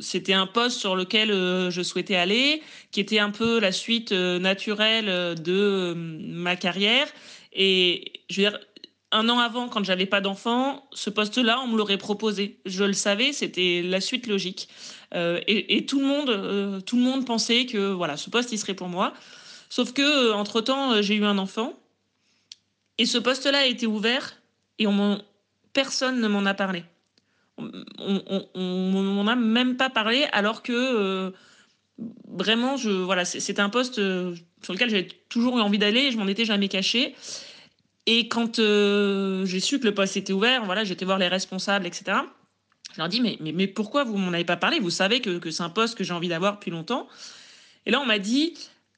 c'était 0.00 0.32
un 0.32 0.46
poste 0.46 0.80
sur 0.80 0.96
lequel 0.96 1.28
je 1.28 1.82
souhaitais 1.82 2.16
aller, 2.16 2.62
qui 2.90 3.00
était 3.00 3.18
un 3.18 3.30
peu 3.30 3.60
la 3.60 3.70
suite 3.70 4.12
naturelle 4.12 5.34
de 5.34 5.92
ma 5.94 6.56
carrière. 6.56 7.06
Et 7.52 8.12
je 8.30 8.40
veux 8.40 8.48
dire, 8.48 8.58
un 9.12 9.28
an 9.28 9.38
avant, 9.38 9.68
quand 9.68 9.84
j'avais 9.84 10.06
pas 10.06 10.20
d'enfant, 10.20 10.88
ce 10.92 11.10
poste-là, 11.10 11.60
on 11.62 11.68
me 11.68 11.76
l'aurait 11.76 11.98
proposé. 11.98 12.58
Je 12.64 12.84
le 12.84 12.94
savais, 12.94 13.32
c'était 13.32 13.82
la 13.84 14.00
suite 14.00 14.26
logique. 14.26 14.68
Euh, 15.14 15.40
et, 15.46 15.84
tout 15.84 16.00
le 16.00 16.06
monde, 16.06 16.30
euh, 16.30 16.80
tout 16.80 16.96
le 16.96 17.02
monde 17.02 17.26
pensait 17.26 17.66
que 17.66 17.92
voilà, 17.92 18.16
ce 18.16 18.30
poste, 18.30 18.52
il 18.52 18.58
serait 18.58 18.74
pour 18.74 18.88
moi. 18.88 19.12
Sauf 19.68 19.92
que 19.92 20.02
euh, 20.02 20.34
entre 20.34 20.62
temps, 20.62 21.02
j'ai 21.02 21.14
eu 21.14 21.24
un 21.24 21.36
enfant 21.38 21.74
et 22.96 23.04
ce 23.04 23.18
poste-là 23.18 23.58
a 23.58 23.66
été 23.66 23.86
ouvert 23.86 24.34
et 24.78 24.86
on 24.86 25.22
personne 25.74 26.20
ne 26.20 26.28
m'en 26.28 26.46
a 26.46 26.54
parlé. 26.54 26.84
On 27.98 29.02
m'en 29.02 29.26
a 29.26 29.36
même 29.36 29.76
pas 29.76 29.90
parlé 29.90 30.26
alors 30.32 30.62
que 30.62 31.32
vraiment, 32.28 32.76
je 32.76 32.90
voilà, 32.90 33.24
c'est 33.24 33.60
un 33.60 33.68
poste 33.68 33.94
sur 34.62 34.72
lequel 34.72 34.90
j'avais 34.90 35.08
toujours 35.28 35.58
eu 35.58 35.60
envie 35.60 35.78
d'aller 35.78 36.00
et 36.00 36.10
je 36.10 36.18
m'en 36.18 36.26
étais 36.26 36.44
jamais 36.44 36.68
caché. 36.68 37.14
Et 38.06 38.28
quand 38.28 38.58
euh, 38.58 39.44
j'ai 39.46 39.60
su 39.60 39.78
que 39.78 39.84
le 39.84 39.94
poste 39.94 40.16
était 40.16 40.32
ouvert, 40.32 40.64
voilà, 40.64 40.84
j'étais 40.84 41.04
voir 41.04 41.18
les 41.18 41.28
responsables, 41.28 41.86
etc. 41.86 42.18
Je 42.92 42.98
leur 42.98 43.08
dis 43.08 43.20
mais, 43.20 43.38
mais, 43.40 43.66
pourquoi 43.66 44.04
vous 44.04 44.16
m'en 44.16 44.32
avez 44.32 44.44
pas 44.44 44.56
parlé? 44.56 44.80
Vous 44.80 44.90
savez 44.90 45.20
que, 45.20 45.38
que 45.38 45.50
c'est 45.50 45.62
un 45.62 45.70
poste 45.70 45.96
que 45.96 46.04
j'ai 46.04 46.12
envie 46.12 46.28
d'avoir 46.28 46.54
depuis 46.54 46.70
longtemps. 46.70 47.08
Et 47.86 47.90
là, 47.90 48.00
on 48.00 48.06
m'a 48.06 48.18
dit 48.18 48.54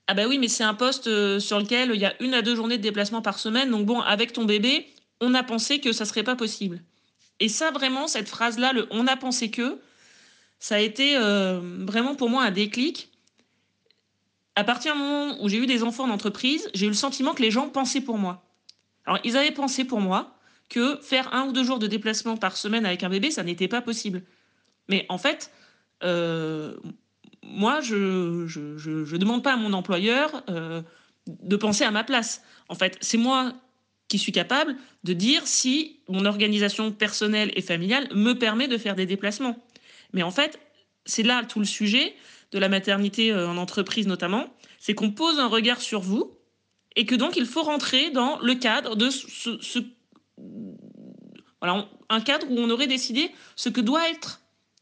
ah 0.06 0.14
bah 0.14 0.26
oui, 0.28 0.38
mais 0.38 0.48
c'est 0.48 0.64
un 0.64 0.74
poste 0.74 1.06
euh, 1.06 1.38
sur 1.38 1.58
lequel 1.58 1.92
il 1.94 2.00
y 2.00 2.04
a 2.04 2.14
une 2.22 2.34
à 2.34 2.42
deux 2.42 2.54
journées 2.54 2.78
de 2.78 2.82
déplacement 2.82 3.22
par 3.22 3.38
semaine. 3.38 3.70
Donc 3.70 3.86
bon, 3.86 4.00
avec 4.00 4.32
ton 4.32 4.44
bébé, 4.44 4.86
on 5.20 5.34
a 5.34 5.42
pensé 5.42 5.80
que 5.80 5.92
ça 5.92 6.04
serait 6.04 6.24
pas 6.24 6.36
possible. 6.36 6.82
Et 7.40 7.48
ça, 7.48 7.70
vraiment, 7.70 8.06
cette 8.06 8.28
phrase-là, 8.28 8.72
le 8.72 8.86
on 8.90 9.06
a 9.06 9.16
pensé 9.16 9.50
que, 9.50 9.78
ça 10.58 10.76
a 10.76 10.78
été 10.78 11.16
euh, 11.16 11.60
vraiment 11.80 12.14
pour 12.14 12.30
moi 12.30 12.44
un 12.44 12.50
déclic. 12.50 13.10
À 14.56 14.64
partir 14.64 14.94
du 14.94 15.00
moment 15.00 15.36
où 15.42 15.48
j'ai 15.48 15.58
eu 15.58 15.66
des 15.66 15.82
enfants 15.82 16.04
en 16.04 16.10
entreprise, 16.10 16.70
j'ai 16.74 16.86
eu 16.86 16.90
le 16.90 16.94
sentiment 16.94 17.34
que 17.34 17.42
les 17.42 17.50
gens 17.50 17.68
pensaient 17.68 18.00
pour 18.00 18.18
moi. 18.18 18.44
Alors, 19.04 19.18
ils 19.24 19.36
avaient 19.36 19.50
pensé 19.50 19.84
pour 19.84 20.00
moi 20.00 20.34
que 20.68 20.98
faire 21.02 21.34
un 21.34 21.48
ou 21.48 21.52
deux 21.52 21.64
jours 21.64 21.78
de 21.78 21.86
déplacement 21.86 22.36
par 22.36 22.56
semaine 22.56 22.86
avec 22.86 23.02
un 23.02 23.10
bébé, 23.10 23.30
ça 23.30 23.42
n'était 23.42 23.68
pas 23.68 23.82
possible. 23.82 24.22
Mais 24.88 25.04
en 25.08 25.18
fait, 25.18 25.50
euh, 26.02 26.76
moi, 27.42 27.80
je 27.80 27.94
ne 27.94 29.16
demande 29.18 29.42
pas 29.42 29.52
à 29.52 29.56
mon 29.56 29.72
employeur 29.72 30.42
euh, 30.48 30.82
de 31.26 31.56
penser 31.56 31.84
à 31.84 31.90
ma 31.90 32.04
place. 32.04 32.42
En 32.68 32.74
fait, 32.74 32.96
c'est 33.00 33.18
moi 33.18 33.52
qui 34.08 34.18
suis 34.18 34.32
capable 34.32 34.76
de 35.02 35.12
dire 35.12 35.46
si 35.46 36.00
mon 36.08 36.24
organisation 36.24 36.92
personnelle 36.92 37.52
et 37.56 37.62
familiale 37.62 38.08
me 38.14 38.34
permet 38.34 38.68
de 38.68 38.78
faire 38.78 38.94
des 38.94 39.06
déplacements. 39.06 39.64
Mais 40.12 40.22
en 40.22 40.30
fait, 40.30 40.58
c'est 41.06 41.22
là 41.22 41.44
tout 41.44 41.58
le 41.58 41.64
sujet 41.64 42.14
de 42.52 42.58
la 42.58 42.68
maternité 42.68 43.32
euh, 43.32 43.48
en 43.48 43.56
entreprise 43.56 44.06
notamment, 44.06 44.54
c'est 44.78 44.94
qu'on 44.94 45.10
pose 45.10 45.38
un 45.38 45.48
regard 45.48 45.80
sur 45.80 46.00
vous 46.00 46.32
et 46.96 47.06
que 47.06 47.14
donc 47.14 47.36
il 47.36 47.46
faut 47.46 47.62
rentrer 47.62 48.10
dans 48.10 48.38
le 48.38 48.54
cadre 48.54 48.94
de 48.96 49.10
ce, 49.10 49.80
voilà, 51.60 51.88
un 52.08 52.20
cadre 52.20 52.46
où 52.50 52.58
on 52.58 52.70
aurait 52.70 52.86
décidé 52.86 53.30
ce 53.56 53.68
que 53.68 53.80
doit 53.80 54.08
être 54.08 54.40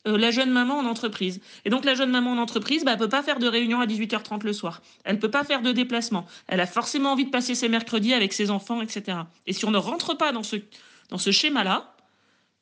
euh, 0.08 0.18
la 0.18 0.30
jeune 0.30 0.50
maman 0.50 0.78
en 0.78 0.86
entreprise. 0.86 1.40
Et 1.64 1.70
donc 1.70 1.84
la 1.84 1.94
jeune 1.94 2.10
maman 2.10 2.32
en 2.32 2.38
entreprise, 2.38 2.84
bah, 2.84 2.92
elle 2.92 2.98
peut 2.98 3.08
pas 3.08 3.22
faire 3.22 3.38
de 3.38 3.46
réunion 3.46 3.80
à 3.80 3.86
18h30 3.86 4.44
le 4.44 4.52
soir. 4.52 4.82
Elle 5.04 5.18
peut 5.18 5.30
pas 5.30 5.44
faire 5.44 5.62
de 5.62 5.70
déplacement. 5.70 6.26
Elle 6.48 6.60
a 6.60 6.66
forcément 6.66 7.12
envie 7.12 7.24
de 7.24 7.30
passer 7.30 7.54
ses 7.54 7.68
mercredis 7.68 8.12
avec 8.12 8.32
ses 8.32 8.50
enfants, 8.50 8.82
etc. 8.82 9.18
Et 9.46 9.52
si 9.52 9.64
on 9.64 9.70
ne 9.70 9.78
rentre 9.78 10.16
pas 10.16 10.32
dans 10.32 10.42
ce, 10.42 10.56
dans 11.10 11.18
ce 11.18 11.30
schéma-là, 11.30 11.94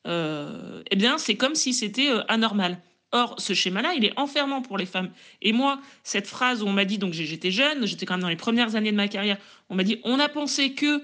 euh, 0.07 0.83
eh 0.91 0.97
bien 0.97 1.19
c'est 1.19 1.37
comme 1.37 1.55
si 1.55 1.73
c'était 1.73 2.11
euh, 2.11 2.23
anormal. 2.29 2.79
Or, 3.13 3.35
ce 3.39 3.55
schéma-là, 3.55 3.95
il 3.97 4.05
est 4.05 4.17
enfermant 4.19 4.63
pour 4.63 4.79
les 4.79 4.87
femmes. 4.87 5.11
Et 5.43 5.53
moi, 5.53 5.81
cette 6.05 6.29
phrase 6.29 6.63
où 6.63 6.67
on 6.67 6.73
m'a 6.73 6.85
dit, 6.85 6.99
donc 6.99 7.13
j'étais 7.13 7.51
jeune, 7.51 7.85
j'étais 7.85 8.07
quand 8.07 8.15
même 8.15 8.23
dans 8.23 8.29
les 8.29 8.37
premières 8.37 8.77
années 8.77 8.93
de 8.93 8.97
ma 8.97 9.09
carrière, 9.09 9.37
on 9.69 9.75
m'a 9.75 9.83
dit, 9.83 9.99
on 10.05 10.21
a 10.21 10.29
pensé 10.29 10.75
que 10.75 11.03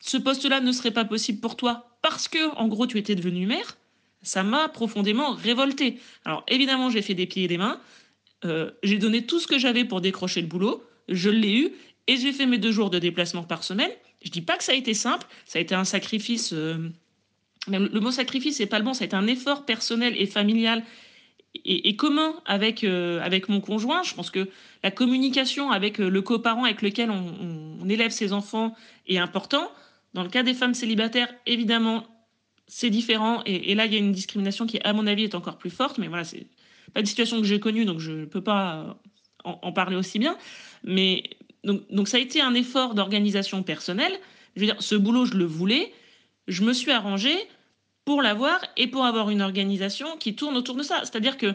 ce 0.00 0.18
poste-là 0.18 0.60
ne 0.60 0.72
serait 0.72 0.90
pas 0.90 1.06
possible 1.06 1.40
pour 1.40 1.56
toi 1.56 1.96
parce 2.02 2.28
que, 2.28 2.54
en 2.56 2.68
gros, 2.68 2.86
tu 2.86 2.98
étais 2.98 3.14
devenue 3.14 3.46
mère, 3.46 3.78
ça 4.22 4.42
m'a 4.42 4.68
profondément 4.68 5.32
révoltée. 5.32 5.98
Alors, 6.24 6.44
évidemment, 6.48 6.90
j'ai 6.90 7.02
fait 7.02 7.14
des 7.14 7.26
pieds 7.26 7.44
et 7.44 7.48
des 7.48 7.58
mains, 7.58 7.80
euh, 8.44 8.70
j'ai 8.82 8.98
donné 8.98 9.26
tout 9.26 9.38
ce 9.40 9.46
que 9.46 9.58
j'avais 9.58 9.84
pour 9.84 10.00
décrocher 10.00 10.40
le 10.40 10.46
boulot, 10.46 10.82
je 11.08 11.30
l'ai 11.30 11.54
eu, 11.54 11.72
et 12.06 12.16
j'ai 12.16 12.32
fait 12.32 12.46
mes 12.46 12.58
deux 12.58 12.72
jours 12.72 12.90
de 12.90 12.98
déplacement 12.98 13.42
par 13.42 13.62
semaine. 13.64 13.90
Je 14.22 14.30
dis 14.30 14.42
pas 14.42 14.56
que 14.56 14.64
ça 14.64 14.72
a 14.72 14.74
été 14.74 14.94
simple, 14.94 15.26
ça 15.46 15.58
a 15.58 15.62
été 15.62 15.74
un 15.74 15.84
sacrifice. 15.84 16.52
Euh, 16.52 16.90
mais 17.68 17.78
le 17.78 18.00
mot 18.00 18.10
sacrifice, 18.10 18.56
c'est 18.56 18.66
pas 18.66 18.78
le 18.78 18.84
bon, 18.84 18.94
ça 18.94 19.04
a 19.04 19.06
été 19.06 19.16
un 19.16 19.26
effort 19.26 19.64
personnel 19.64 20.14
et 20.16 20.26
familial 20.26 20.82
et 21.64 21.96
commun 21.96 22.34
avec, 22.46 22.84
euh, 22.84 23.20
avec 23.22 23.48
mon 23.48 23.60
conjoint. 23.60 24.02
Je 24.02 24.14
pense 24.14 24.30
que 24.30 24.48
la 24.84 24.90
communication 24.90 25.70
avec 25.70 25.98
le 25.98 26.22
coparent 26.22 26.64
avec 26.64 26.80
lequel 26.80 27.10
on, 27.10 27.88
élève 27.88 28.12
ses 28.12 28.32
enfants 28.32 28.74
est 29.08 29.18
important. 29.18 29.70
Dans 30.14 30.22
le 30.22 30.28
cas 30.28 30.42
des 30.42 30.54
femmes 30.54 30.74
célibataires, 30.74 31.28
évidemment, 31.46 32.04
c'est 32.70 32.88
différent. 32.88 33.42
Et, 33.46 33.74
là, 33.74 33.84
il 33.86 33.92
y 33.92 33.96
a 33.96 33.98
une 33.98 34.12
discrimination 34.12 34.64
qui, 34.64 34.78
à 34.84 34.92
mon 34.92 35.06
avis, 35.08 35.24
est 35.24 35.34
encore 35.34 35.58
plus 35.58 35.70
forte. 35.70 35.98
Mais 35.98 36.06
voilà, 36.06 36.24
c'est 36.24 36.46
pas 36.94 37.00
une 37.00 37.06
situation 37.06 37.38
que 37.38 37.46
j'ai 37.46 37.58
connue, 37.58 37.84
donc 37.84 37.98
je 37.98 38.12
ne 38.12 38.24
peux 38.24 38.40
pas 38.40 38.96
en, 39.44 39.72
parler 39.72 39.96
aussi 39.96 40.18
bien. 40.20 40.38
Mais 40.84 41.24
donc, 41.64 41.82
donc 41.90 42.08
ça 42.08 42.16
a 42.16 42.20
été 42.20 42.40
un 42.40 42.54
effort 42.54 42.94
d'organisation 42.94 43.64
personnelle. 43.64 44.12
Je 44.54 44.60
veux 44.60 44.66
dire, 44.66 44.80
ce 44.80 44.94
boulot, 44.94 45.26
je 45.26 45.34
le 45.34 45.44
voulais. 45.44 45.92
Je 46.46 46.62
me 46.62 46.72
suis 46.72 46.92
arrangée 46.92 47.36
pour 48.04 48.22
l'avoir 48.22 48.60
et 48.76 48.86
pour 48.86 49.04
avoir 49.04 49.30
une 49.30 49.42
organisation 49.42 50.16
qui 50.16 50.36
tourne 50.36 50.56
autour 50.56 50.76
de 50.76 50.84
ça. 50.84 51.00
C'est-à-dire 51.00 51.36
que 51.36 51.54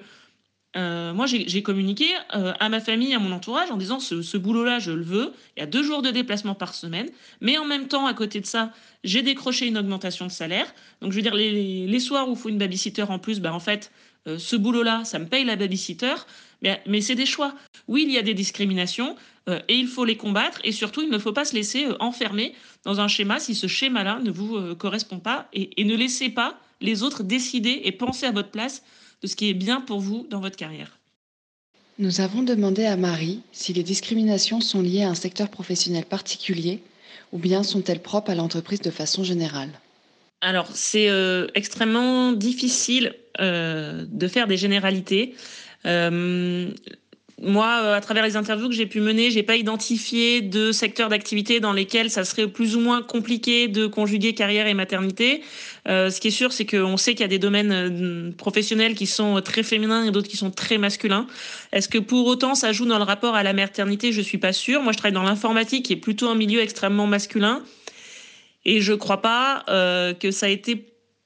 euh, 0.77 1.13
moi, 1.13 1.25
j'ai 1.25 1.63
communiqué 1.63 2.05
euh, 2.33 2.53
à 2.59 2.67
ma 2.67 2.81
famille, 2.81 3.13
à 3.13 3.19
mon 3.19 3.31
entourage, 3.31 3.71
en 3.71 3.77
disant 3.77 3.99
ce, 3.99 4.38
boulot-là, 4.38 4.79
je 4.79 4.91
le 4.91 5.03
veux. 5.03 5.31
Il 5.55 5.61
y 5.61 5.63
a 5.63 5.65
deux 5.65 5.83
jours 5.83 6.01
de 6.01 6.11
déplacement 6.11 6.53
par 6.53 6.75
semaine. 6.75 7.09
Mais 7.39 7.57
en 7.57 7.65
même 7.65 7.88
temps, 7.88 8.07
à 8.07 8.13
côté 8.13 8.41
de 8.41 8.45
ça, 8.45 8.71
j'ai 9.03 9.21
décroché 9.21 9.67
une 9.67 9.77
augmentation 9.77 10.25
de 10.25 10.31
salaire. 10.31 10.67
Donc, 11.01 11.11
je 11.11 11.17
veux 11.17 11.21
dire, 11.21 11.33
les, 11.35 11.99
soirs 11.99 12.27
où 12.27 12.33
il 12.33 12.38
faut 12.38 12.49
une 12.49 12.57
babysitter 12.57 13.03
en 13.03 13.19
plus, 13.19 13.39
bah, 13.39 13.53
en 13.53 13.59
fait, 13.61 13.91
euh, 14.27 14.38
ce 14.38 14.57
boulot-là, 14.57 15.05
ça 15.05 15.17
me 15.17 15.27
paye 15.27 15.45
la 15.45 15.55
babysitter. 15.55 16.15
Mais, 16.61 16.81
mais 16.88 16.99
c'est 16.99 17.15
des 17.15 17.25
choix. 17.25 17.53
Oui, 17.88 18.03
il 18.05 18.11
y 18.11 18.17
a 18.17 18.21
des 18.21 18.33
discriminations 18.33 19.15
et 19.67 19.75
il 19.75 19.88
faut 19.88 20.05
les 20.05 20.17
combattre. 20.17 20.59
Et 20.63 20.71
surtout, 20.71 21.03
il 21.03 21.11
ne 21.11 21.19
faut 21.19 21.31
pas 21.31 21.45
se 21.45 21.53
laisser 21.53 21.85
enfermer 21.99 22.55
dans 22.83 22.99
un 22.99 23.07
schéma 23.07 23.38
si 23.39 23.53
ce 23.53 23.67
schéma-là 23.67 24.19
ne 24.23 24.31
vous 24.31 24.73
correspond 24.73 25.19
pas 25.19 25.47
et, 25.53 25.83
ne 25.83 25.95
laissez 25.95 26.29
pas 26.29 26.59
les 26.81 27.03
autres 27.03 27.21
décider 27.21 27.81
et 27.83 27.91
penser 27.91 28.25
à 28.25 28.31
votre 28.31 28.49
place 28.49 28.81
de 29.21 29.28
ce 29.28 29.36
qui 29.36 29.49
est 29.49 29.54
bien 29.54 29.82
pour 29.82 29.99
vous 29.99 30.25
dans 30.30 30.39
votre 30.39 30.56
carrière. 30.56 30.97
Nous 31.97 32.19
avons 32.19 32.43
demandé 32.43 32.86
à 32.86 32.97
Marie 32.97 33.41
si 33.51 33.71
les 33.71 33.84
discriminations 33.84 34.60
sont 34.60 34.82
liées 34.82 35.04
à 35.04 35.10
un 35.10 35.15
secteur 35.15 35.49
professionnel 35.49 36.06
particulier 36.06 36.82
ou 37.32 37.38
bien 37.38 37.63
sont-elles 37.63 38.01
propres 38.01 38.32
à 38.32 38.36
l'entreprise 38.36 38.82
de 38.82 38.91
façon 38.91 39.23
générale 39.23 39.69
Alors, 40.41 40.67
c'est 40.73 41.10
euh, 41.10 41.47
extrêmement 41.56 42.34
difficile 42.34 43.15
euh, 43.39 44.06
de 44.10 44.28
faire 44.28 44.47
des 44.47 44.58
généralités 44.58 45.36
moi, 47.41 47.82
euh, 47.84 47.95
à 47.95 48.00
travers 48.00 48.24
les 48.24 48.38
interviews 48.38 48.69
que 48.69 48.76
j'ai 48.76 48.86
pu 48.86 49.02
mener, 49.02 49.30
j'ai 49.30 49.43
pas 49.43 49.58
identifié 49.58 50.41
de 50.41 50.71
secteurs 50.71 51.10
d'activité 51.10 51.60
dans 51.60 51.74
lesquels 51.74 52.10
ça 52.10 52.24
serait 52.24 52.48
plus 52.48 52.78
ou 52.78 52.80
moins 52.80 53.02
compliqué 53.02 53.67
de 53.67 53.88
conjuguer 53.88 54.34
carrière 54.34 54.67
et 54.67 54.74
maternité. 54.74 55.41
Euh, 55.89 56.10
ce 56.10 56.21
qui 56.21 56.30
est 56.30 56.32
sûr, 56.32 56.54
c'est 56.54 56.65
qu'on 56.65 56.95
sait 56.95 57.12
qu'il 57.12 57.21
y 57.21 57.26
a 57.26 57.28
des 57.28 57.39
domaines 57.39 57.71
euh, 57.74 58.32
professionnels 58.32 58.95
qui 58.95 59.06
sont 59.06 59.41
très 59.41 59.63
féminins 59.63 60.06
et 60.06 60.12
d'autres 60.12 60.30
qui 60.30 60.38
sont 60.38 60.50
très 60.50 60.78
masculins. 60.78 61.28
Est-ce 61.74 61.89
que 61.89 61.98
pour 61.98 62.26
autant 62.28 62.56
ça 62.56 62.71
joue 62.71 62.86
dans 62.86 63.00
le 63.00 63.04
rapport 63.04 63.36
à 63.36 63.43
la 63.43 63.52
maternité? 63.52 64.13
Je 64.13 64.21
suis 64.21 64.38
pas 64.38 64.54
sûre. 64.54 64.82
Moi, 64.82 64.93
je 64.93 64.98
travaille 64.98 65.13
dans 65.13 65.24
l'informatique, 65.24 65.88
qui 65.88 65.93
est 65.93 65.98
plutôt 65.98 66.30
un 66.30 66.36
milieu 66.36 66.62
extrêmement 66.62 67.06
masculin, 67.06 67.63
et 68.63 68.80
je 68.80 68.93
crois 68.93 69.21
pas 69.21 69.65
que 69.67 70.32
ça 70.32 70.45
a 70.45 70.50
été 70.50 70.86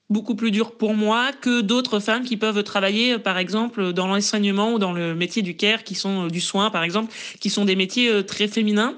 beaucoup 0.10 0.36
plus 0.36 0.52
dur 0.52 0.72
pour 0.72 0.94
moi 0.94 1.32
que 1.40 1.62
d'autres 1.62 2.00
femmes 2.00 2.24
qui 2.24 2.38
peuvent 2.38 2.64
travailler, 2.64 3.20
par 3.20 3.38
exemple, 3.38 3.94
dans 3.94 4.08
l'enseignement 4.08 4.74
ou 4.74 4.80
dans 4.80 4.92
le 4.92 5.14
métier 5.14 5.42
du 5.42 5.56
care, 5.56 5.84
qui 5.84 5.96
sont 5.96 6.26
euh, 6.26 6.30
du 6.30 6.42
soin, 6.42 6.72
par 6.72 6.84
exemple, 6.84 7.14
qui 7.40 7.50
sont 7.50 7.66
des 7.66 7.76
métiers 7.76 8.10
euh, 8.10 8.24
très 8.24 8.48
féminins. 8.48 8.96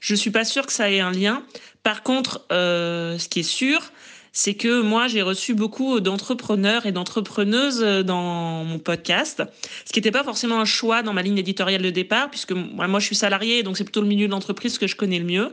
Je 0.00 0.14
suis 0.14 0.30
pas 0.30 0.44
sûre 0.44 0.66
que 0.66 0.72
ça 0.72 0.90
ait 0.90 1.00
un 1.00 1.12
lien. 1.12 1.42
Par 1.82 2.02
contre, 2.02 2.46
euh, 2.50 3.18
ce 3.18 3.28
qui 3.28 3.40
est 3.40 3.42
sûr, 3.42 3.80
c'est 4.32 4.54
que 4.54 4.80
moi, 4.80 5.06
j'ai 5.06 5.22
reçu 5.22 5.54
beaucoup 5.54 6.00
d'entrepreneurs 6.00 6.86
et 6.86 6.92
d'entrepreneuses 6.92 7.80
dans 8.04 8.64
mon 8.64 8.78
podcast, 8.80 9.44
ce 9.84 9.92
qui 9.92 10.00
n'était 10.00 10.10
pas 10.10 10.24
forcément 10.24 10.58
un 10.58 10.64
choix 10.64 11.02
dans 11.02 11.12
ma 11.12 11.22
ligne 11.22 11.38
éditoriale 11.38 11.82
de 11.82 11.90
départ, 11.90 12.30
puisque 12.30 12.50
moi, 12.50 12.98
je 12.98 13.06
suis 13.06 13.14
salarié, 13.14 13.62
donc 13.62 13.76
c'est 13.76 13.84
plutôt 13.84 14.00
le 14.00 14.08
milieu 14.08 14.26
de 14.26 14.32
l'entreprise 14.32 14.76
que 14.76 14.88
je 14.88 14.96
connais 14.96 15.20
le 15.20 15.24
mieux. 15.24 15.52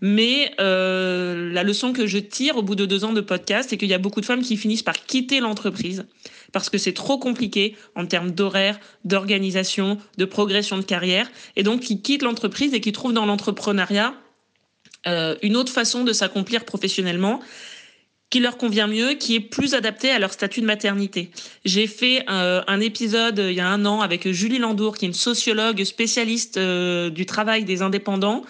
Mais 0.00 0.52
euh, 0.60 1.52
la 1.52 1.62
leçon 1.62 1.92
que 1.92 2.06
je 2.06 2.18
tire 2.18 2.56
au 2.56 2.62
bout 2.62 2.74
de 2.74 2.86
deux 2.86 3.04
ans 3.04 3.12
de 3.12 3.20
podcast, 3.20 3.70
c'est 3.70 3.76
qu'il 3.76 3.88
y 3.88 3.94
a 3.94 3.98
beaucoup 3.98 4.20
de 4.20 4.26
femmes 4.26 4.42
qui 4.42 4.56
finissent 4.56 4.82
par 4.82 5.04
quitter 5.04 5.40
l'entreprise 5.40 6.06
parce 6.52 6.70
que 6.70 6.78
c'est 6.78 6.92
trop 6.92 7.18
compliqué 7.18 7.76
en 7.94 8.06
termes 8.06 8.30
d'horaire, 8.30 8.80
d'organisation, 9.04 9.98
de 10.18 10.24
progression 10.24 10.78
de 10.78 10.82
carrière, 10.82 11.30
et 11.56 11.62
donc 11.62 11.80
qui 11.80 12.02
quittent 12.02 12.22
l'entreprise 12.22 12.74
et 12.74 12.80
qui 12.80 12.92
trouvent 12.92 13.12
dans 13.12 13.26
l'entrepreneuriat 13.26 14.14
euh, 15.06 15.36
une 15.42 15.56
autre 15.56 15.72
façon 15.72 16.04
de 16.04 16.12
s'accomplir 16.12 16.64
professionnellement 16.64 17.40
qui 18.30 18.38
leur 18.38 18.56
convient 18.56 18.86
mieux, 18.86 19.14
qui 19.14 19.34
est 19.34 19.40
plus 19.40 19.74
adapté 19.74 20.10
à 20.10 20.20
leur 20.20 20.32
statut 20.32 20.60
de 20.60 20.66
maternité. 20.66 21.30
J'ai 21.64 21.88
fait 21.88 22.24
euh, 22.30 22.62
un 22.68 22.80
épisode 22.80 23.40
euh, 23.40 23.50
il 23.50 23.56
y 23.56 23.60
a 23.60 23.68
un 23.68 23.84
an 23.84 24.00
avec 24.00 24.30
Julie 24.30 24.58
Landour, 24.58 24.96
qui 24.96 25.04
est 25.04 25.08
une 25.08 25.14
sociologue 25.14 25.82
spécialiste 25.82 26.56
euh, 26.56 27.10
du 27.10 27.26
travail 27.26 27.64
des 27.64 27.82
indépendants, 27.82 28.42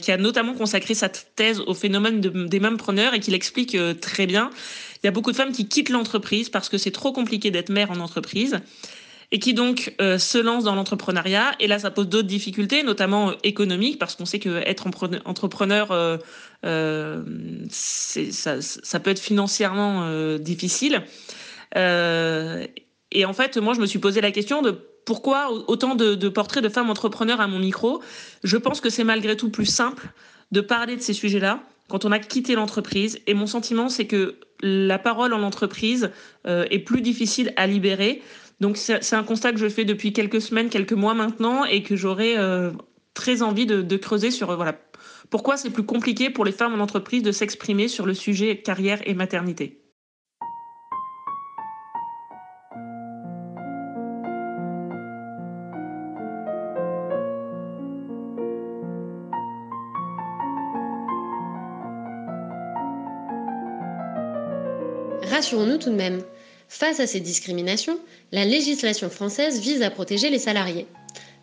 qui 0.00 0.12
a 0.12 0.16
notamment 0.16 0.54
consacré 0.54 0.94
sa 0.94 1.08
thèse 1.08 1.58
au 1.58 1.74
phénomène 1.74 2.20
des 2.20 2.60
mêmes 2.60 2.76
preneurs 2.76 3.14
et 3.14 3.20
qui 3.20 3.32
l'explique 3.32 3.76
très 4.00 4.26
bien. 4.26 4.50
Il 5.02 5.06
y 5.06 5.08
a 5.08 5.10
beaucoup 5.10 5.32
de 5.32 5.36
femmes 5.36 5.50
qui 5.50 5.66
quittent 5.66 5.88
l'entreprise 5.88 6.50
parce 6.50 6.68
que 6.68 6.78
c'est 6.78 6.92
trop 6.92 7.12
compliqué 7.12 7.50
d'être 7.50 7.68
mère 7.68 7.90
en 7.90 7.98
entreprise 7.98 8.60
et 9.32 9.38
qui 9.38 9.54
donc 9.54 9.94
euh, 10.00 10.18
se 10.18 10.38
lance 10.38 10.64
dans 10.64 10.74
l'entrepreneuriat. 10.74 11.52
Et 11.60 11.66
là, 11.66 11.78
ça 11.78 11.90
pose 11.90 12.08
d'autres 12.08 12.28
difficultés, 12.28 12.82
notamment 12.82 13.30
euh, 13.30 13.34
économiques, 13.42 13.98
parce 13.98 14.14
qu'on 14.14 14.24
sait 14.24 14.38
qu'être 14.38 14.86
entrepreneur, 15.24 15.88
euh, 15.90 17.22
ça, 17.70 18.60
ça, 18.60 19.00
peut 19.00 19.10
être 19.10 19.20
financièrement 19.20 20.36
difficile. 20.38 21.02
et 21.74 23.24
en 23.24 23.32
fait, 23.32 23.56
moi, 23.56 23.74
je 23.74 23.80
me 23.80 23.86
suis 23.86 23.98
posé 23.98 24.20
la 24.20 24.30
question 24.30 24.62
de 24.62 24.78
pourquoi 25.04 25.50
autant 25.68 25.94
de, 25.94 26.14
de 26.14 26.28
portraits 26.28 26.64
de 26.64 26.68
femmes 26.68 26.90
entrepreneurs 26.90 27.40
à 27.40 27.46
mon 27.46 27.60
micro. 27.60 28.02
Je 28.42 28.56
pense 28.56 28.80
que 28.80 28.90
c'est 28.90 29.04
malgré 29.04 29.36
tout 29.36 29.50
plus 29.50 29.66
simple 29.66 30.08
de 30.50 30.60
parler 30.60 30.96
de 30.96 31.00
ces 31.00 31.12
sujets-là 31.12 31.62
quand 31.88 32.04
on 32.04 32.10
a 32.10 32.18
quitté 32.18 32.56
l'entreprise. 32.56 33.20
Et 33.28 33.34
mon 33.34 33.46
sentiment, 33.46 33.88
c'est 33.88 34.06
que 34.06 34.40
la 34.60 34.98
parole 34.98 35.32
en 35.32 35.42
entreprise 35.42 36.10
est 36.44 36.80
plus 36.80 37.02
difficile 37.02 37.52
à 37.56 37.68
libérer. 37.68 38.22
Donc 38.60 38.78
c'est 38.78 39.14
un 39.14 39.22
constat 39.22 39.52
que 39.52 39.58
je 39.58 39.68
fais 39.68 39.84
depuis 39.84 40.12
quelques 40.12 40.40
semaines, 40.40 40.70
quelques 40.70 40.92
mois 40.92 41.14
maintenant, 41.14 41.64
et 41.64 41.82
que 41.82 41.94
j'aurais 41.94 42.38
euh, 42.38 42.70
très 43.12 43.42
envie 43.42 43.66
de, 43.66 43.96
creuser 43.96 44.30
sur 44.30 44.50
euh, 44.50 44.56
voilà 44.56 44.78
pourquoi 45.28 45.56
c'est 45.56 45.70
plus 45.70 45.84
compliqué 45.84 46.30
pour 46.30 46.44
les 46.44 46.52
femmes 46.52 46.74
en 46.74 46.82
entreprise 46.82 47.22
de 47.22 47.32
s'exprimer 47.32 47.88
sur 47.88 48.06
le 48.06 48.14
sujet 48.14 48.58
carrière 48.58 49.00
et 49.06 49.14
maternité. 49.14 49.82
Rassurons-nous 65.28 65.76
tout 65.76 65.90
de 65.90 65.96
même, 65.96 66.22
Face 66.68 67.00
à 67.00 67.06
ces 67.06 67.20
discriminations, 67.20 67.98
la 68.32 68.44
législation 68.44 69.08
française 69.08 69.60
vise 69.60 69.82
à 69.82 69.90
protéger 69.90 70.30
les 70.30 70.38
salariés. 70.38 70.86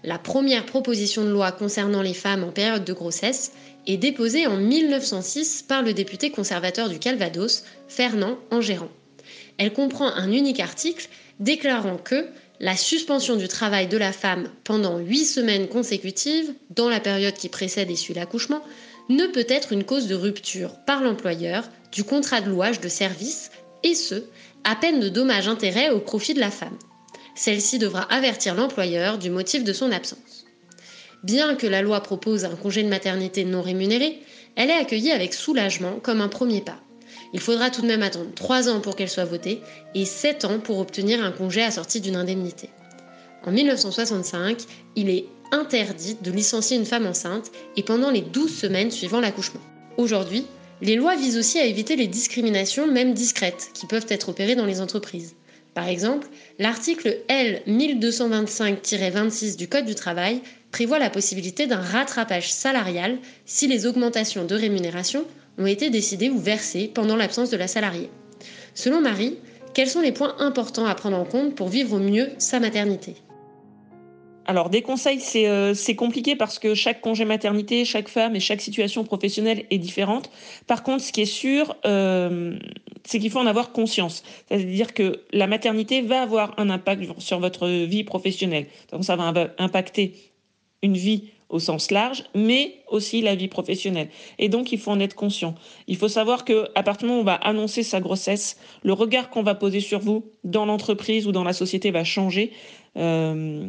La 0.03 0.19
première 0.19 0.65
proposition 0.65 1.23
de 1.23 1.29
loi 1.29 1.51
concernant 1.51 2.01
les 2.01 2.13
femmes 2.13 2.43
en 2.43 2.51
période 2.51 2.83
de 2.83 2.93
grossesse 2.93 3.53
est 3.87 3.97
déposée 3.97 4.47
en 4.47 4.57
1906 4.57 5.63
par 5.67 5.81
le 5.81 5.93
député 5.93 6.29
conservateur 6.29 6.89
du 6.89 6.99
Calvados, 6.99 7.63
Fernand 7.87 8.37
Engérand. 8.51 8.89
Elle 9.57 9.71
comprend 9.71 10.07
un 10.07 10.31
unique 10.31 10.59
article 10.59 11.07
déclarant 11.39 11.97
que 11.97 12.27
la 12.59 12.75
suspension 12.75 13.35
du 13.35 13.47
travail 13.47 13.87
de 13.87 13.97
la 13.97 14.11
femme 14.11 14.49
pendant 14.63 14.97
8 14.97 15.25
semaines 15.25 15.67
consécutives, 15.67 16.53
dans 16.69 16.89
la 16.89 16.99
période 16.99 17.33
qui 17.33 17.49
précède 17.49 17.89
et 17.89 17.95
suit 17.95 18.13
l'accouchement, 18.13 18.61
ne 19.09 19.25
peut 19.27 19.45
être 19.49 19.73
une 19.73 19.83
cause 19.83 20.07
de 20.07 20.15
rupture 20.15 20.75
par 20.85 21.01
l'employeur 21.01 21.69
du 21.91 22.03
contrat 22.03 22.41
de 22.41 22.49
louage 22.49 22.79
de 22.79 22.87
service, 22.87 23.51
et 23.83 23.95
ce, 23.95 24.23
à 24.63 24.75
peine 24.75 24.99
de 24.99 25.09
dommages-intérêts 25.09 25.89
au 25.89 25.99
profit 25.99 26.33
de 26.33 26.39
la 26.39 26.51
femme. 26.51 26.77
Celle-ci 27.35 27.79
devra 27.79 28.01
avertir 28.01 28.55
l'employeur 28.55 29.17
du 29.17 29.29
motif 29.29 29.63
de 29.63 29.73
son 29.73 29.91
absence. 29.91 30.45
Bien 31.23 31.55
que 31.55 31.67
la 31.67 31.81
loi 31.81 32.01
propose 32.01 32.45
un 32.45 32.55
congé 32.55 32.83
de 32.83 32.89
maternité 32.89 33.45
non 33.45 33.61
rémunéré, 33.61 34.19
elle 34.55 34.69
est 34.69 34.77
accueillie 34.77 35.11
avec 35.11 35.33
soulagement 35.33 35.99
comme 36.01 36.21
un 36.21 36.27
premier 36.27 36.61
pas. 36.61 36.79
Il 37.33 37.39
faudra 37.39 37.71
tout 37.71 37.81
de 37.81 37.87
même 37.87 38.03
attendre 38.03 38.33
3 38.35 38.69
ans 38.69 38.79
pour 38.79 38.95
qu'elle 38.95 39.09
soit 39.09 39.25
votée 39.25 39.61
et 39.95 40.05
7 40.05 40.45
ans 40.45 40.59
pour 40.59 40.79
obtenir 40.79 41.23
un 41.23 41.31
congé 41.31 41.63
assorti 41.63 41.99
d'une 41.99 42.15
indemnité. 42.15 42.69
En 43.45 43.51
1965, 43.51 44.59
il 44.95 45.09
est 45.09 45.25
interdit 45.51 46.17
de 46.21 46.31
licencier 46.31 46.77
une 46.77 46.85
femme 46.85 47.07
enceinte 47.07 47.51
et 47.75 47.83
pendant 47.83 48.11
les 48.11 48.21
12 48.21 48.53
semaines 48.53 48.91
suivant 48.91 49.19
l'accouchement. 49.19 49.61
Aujourd'hui, 49.97 50.45
les 50.81 50.95
lois 50.95 51.15
visent 51.15 51.37
aussi 51.37 51.59
à 51.59 51.65
éviter 51.65 51.95
les 51.95 52.07
discriminations, 52.07 52.87
même 52.87 53.13
discrètes, 53.13 53.69
qui 53.73 53.85
peuvent 53.85 54.07
être 54.09 54.29
opérées 54.29 54.55
dans 54.55 54.65
les 54.65 54.81
entreprises. 54.81 55.35
Par 55.73 55.87
exemple, 55.87 56.27
l'article 56.59 57.19
L 57.27 57.61
1225-26 57.67 59.57
du 59.57 59.67
Code 59.67 59.85
du 59.85 59.95
travail 59.95 60.41
prévoit 60.71 60.99
la 60.99 61.09
possibilité 61.09 61.65
d'un 61.67 61.81
rattrapage 61.81 62.51
salarial 62.51 63.17
si 63.45 63.67
les 63.67 63.85
augmentations 63.85 64.45
de 64.45 64.55
rémunération 64.55 65.25
ont 65.57 65.65
été 65.65 65.89
décidées 65.89 66.29
ou 66.29 66.39
versées 66.39 66.91
pendant 66.93 67.15
l'absence 67.15 67.49
de 67.49 67.57
la 67.57 67.67
salariée. 67.67 68.09
Selon 68.75 69.01
Marie, 69.01 69.37
quels 69.73 69.89
sont 69.89 70.01
les 70.01 70.11
points 70.11 70.35
importants 70.39 70.85
à 70.85 70.95
prendre 70.95 71.17
en 71.17 71.25
compte 71.25 71.55
pour 71.55 71.69
vivre 71.69 71.93
au 71.93 71.99
mieux 71.99 72.29
sa 72.37 72.59
maternité? 72.59 73.15
Alors, 74.45 74.69
des 74.69 74.81
conseils, 74.81 75.19
euh, 75.35 75.73
c'est 75.73 75.95
compliqué 75.95 76.35
parce 76.35 76.59
que 76.59 76.75
chaque 76.75 77.01
congé 77.01 77.25
maternité, 77.25 77.85
chaque 77.85 78.09
femme 78.09 78.35
et 78.35 78.39
chaque 78.39 78.61
situation 78.61 79.03
professionnelle 79.03 79.65
est 79.69 79.77
différente. 79.77 80.29
Par 80.67 80.83
contre, 80.83 81.03
ce 81.03 81.11
qui 81.11 81.21
est 81.21 81.25
sûr, 81.25 81.75
euh, 81.85 82.57
c'est 83.03 83.19
qu'il 83.19 83.31
faut 83.31 83.39
en 83.39 83.47
avoir 83.47 83.71
conscience. 83.71 84.23
C'est-à-dire 84.47 84.93
que 84.93 85.21
la 85.31 85.47
maternité 85.47 86.01
va 86.01 86.21
avoir 86.21 86.53
un 86.57 86.69
impact 86.69 87.19
sur 87.19 87.39
votre 87.39 87.67
vie 87.67 88.03
professionnelle. 88.03 88.67
Donc, 88.91 89.05
ça 89.05 89.15
va 89.15 89.33
impacter 89.57 90.13
une 90.81 90.97
vie 90.97 91.29
au 91.49 91.59
sens 91.59 91.91
large, 91.91 92.23
mais 92.33 92.79
aussi 92.87 93.21
la 93.21 93.35
vie 93.35 93.47
professionnelle. 93.47 94.09
Et 94.39 94.49
donc, 94.49 94.71
il 94.71 94.79
faut 94.79 94.91
en 94.91 94.99
être 94.99 95.15
conscient. 95.15 95.53
Il 95.87 95.97
faut 95.97 96.07
savoir 96.07 96.45
que 96.45 96.67
à 96.73 96.81
partir 96.81 97.07
du 97.07 97.11
moment 97.11 97.19
où 97.19 97.21
on 97.21 97.25
va 97.25 97.35
annoncer 97.35 97.83
sa 97.83 98.01
grossesse, 98.01 98.57
le 98.83 98.91
regard 98.91 99.29
qu'on 99.29 99.43
va 99.43 99.53
poser 99.53 99.79
sur 99.79 99.99
vous 99.99 100.25
dans 100.43 100.65
l'entreprise 100.65 101.27
ou 101.27 101.31
dans 101.31 101.43
la 101.43 101.53
société 101.53 101.91
va 101.91 102.03
changer. 102.03 102.51
Euh, 102.97 103.67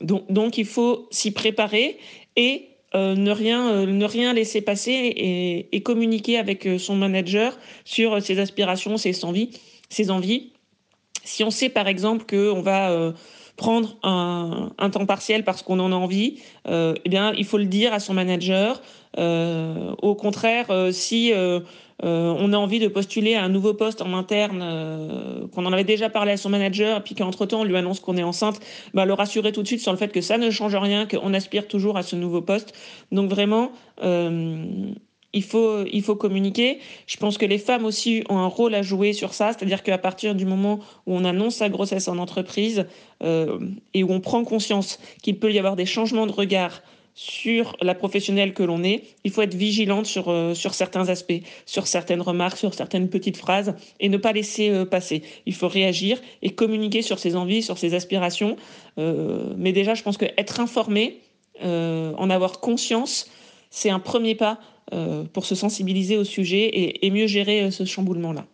donc, 0.00 0.58
il 0.58 0.66
faut 0.66 1.08
s'y 1.10 1.30
préparer 1.30 1.98
et 2.36 2.68
euh, 2.94 3.14
ne, 3.14 3.30
rien, 3.30 3.70
euh, 3.70 3.86
ne 3.86 4.04
rien 4.04 4.32
laisser 4.32 4.62
passer 4.62 5.68
et, 5.70 5.82
communiquer 5.82 6.38
avec 6.38 6.66
euh, 6.66 6.78
son 6.78 6.96
manager 6.96 7.58
sur 7.84 8.22
ses 8.22 8.38
aspirations, 8.38 8.96
ses 8.96 9.24
envies, 9.24 9.50
ses 9.90 10.10
envies. 10.10 10.52
Si 11.22 11.44
on 11.44 11.50
sait 11.50 11.68
par 11.68 11.86
exemple 11.86 12.24
qu'on 12.24 12.62
va 12.62 13.12
prendre 13.58 13.96
un, 14.02 14.70
temps 14.90 15.04
partiel 15.04 15.44
parce 15.44 15.62
qu'on 15.62 15.78
en 15.80 15.92
a 15.92 15.94
envie, 15.94 16.38
eh 16.66 17.08
bien, 17.08 17.34
il 17.36 17.44
faut 17.44 17.58
le 17.58 17.66
dire 17.66 17.92
à 17.92 18.00
son 18.00 18.14
manager. 18.14 18.80
au 19.16 20.14
contraire, 20.14 20.66
si 20.92 21.34
euh, 22.04 22.32
on 22.38 22.52
a 22.52 22.56
envie 22.56 22.78
de 22.78 22.86
postuler 22.86 23.34
à 23.34 23.42
un 23.42 23.48
nouveau 23.48 23.74
poste 23.74 24.02
en 24.02 24.14
interne, 24.14 24.60
euh, 24.62 25.48
qu'on 25.48 25.66
en 25.66 25.72
avait 25.72 25.84
déjà 25.84 26.08
parlé 26.08 26.32
à 26.32 26.36
son 26.36 26.48
manager, 26.48 26.98
et 26.98 27.00
puis 27.00 27.16
qu'entre-temps 27.16 27.60
on 27.60 27.64
lui 27.64 27.76
annonce 27.76 27.98
qu'on 27.98 28.16
est 28.16 28.22
enceinte, 28.22 28.60
bah, 28.94 29.04
le 29.04 29.14
rassurer 29.14 29.50
tout 29.50 29.62
de 29.62 29.66
suite 29.66 29.80
sur 29.80 29.90
le 29.90 29.98
fait 29.98 30.12
que 30.12 30.20
ça 30.20 30.38
ne 30.38 30.50
change 30.50 30.76
rien, 30.76 31.06
qu'on 31.06 31.34
aspire 31.34 31.66
toujours 31.66 31.96
à 31.96 32.02
ce 32.04 32.14
nouveau 32.14 32.40
poste. 32.40 32.72
Donc 33.10 33.30
vraiment, 33.30 33.72
euh, 34.04 34.92
il 35.32 35.42
faut, 35.42 35.84
il 35.84 36.02
faut 36.02 36.16
communiquer. 36.16 36.78
Je 37.06 37.16
pense 37.16 37.38
que 37.38 37.46
les 37.46 37.58
femmes 37.58 37.84
aussi 37.84 38.24
ont 38.28 38.38
un 38.38 38.46
rôle 38.46 38.74
à 38.74 38.82
jouer 38.82 39.12
sur 39.12 39.34
ça, 39.34 39.52
c'est-à-dire 39.52 39.82
qu'à 39.82 39.98
partir 39.98 40.34
du 40.34 40.46
moment 40.46 40.80
où 41.06 41.14
on 41.14 41.24
annonce 41.24 41.56
sa 41.56 41.68
grossesse 41.68 42.08
en 42.08 42.18
entreprise 42.18 42.86
et 43.20 44.02
où 44.02 44.10
on 44.10 44.20
prend 44.20 44.44
conscience 44.44 44.98
qu'il 45.22 45.38
peut 45.38 45.52
y 45.52 45.58
avoir 45.58 45.76
des 45.76 45.86
changements 45.86 46.26
de 46.26 46.32
regard 46.32 46.80
sur 47.18 47.76
la 47.82 47.96
professionnelle 47.96 48.54
que 48.54 48.62
l'on 48.62 48.84
est, 48.84 49.02
il 49.24 49.32
faut 49.32 49.42
être 49.42 49.56
vigilante 49.56 50.06
sur, 50.06 50.28
euh, 50.28 50.54
sur 50.54 50.72
certains 50.72 51.08
aspects, 51.08 51.42
sur 51.66 51.88
certaines 51.88 52.20
remarques, 52.20 52.56
sur 52.56 52.74
certaines 52.74 53.08
petites 53.08 53.36
phrases 53.36 53.74
et 53.98 54.08
ne 54.08 54.18
pas 54.18 54.30
laisser 54.30 54.70
euh, 54.70 54.84
passer. 54.84 55.22
Il 55.44 55.52
faut 55.52 55.66
réagir 55.66 56.20
et 56.42 56.50
communiquer 56.50 57.02
sur 57.02 57.18
ses 57.18 57.34
envies, 57.34 57.60
sur 57.60 57.76
ses 57.76 57.94
aspirations. 57.94 58.54
Euh, 58.98 59.52
mais 59.56 59.72
déjà, 59.72 59.94
je 59.94 60.04
pense 60.04 60.16
qu'être 60.16 60.60
informé, 60.60 61.18
en 61.60 62.30
avoir 62.30 62.60
conscience, 62.60 63.28
c'est 63.70 63.90
un 63.90 63.98
premier 63.98 64.36
pas 64.36 64.60
pour 65.32 65.44
se 65.44 65.54
sensibiliser 65.54 66.16
au 66.16 66.24
sujet 66.24 66.70
et 67.04 67.10
mieux 67.10 67.26
gérer 67.26 67.70
ce 67.70 67.84
chamboulement-là. 67.84 68.46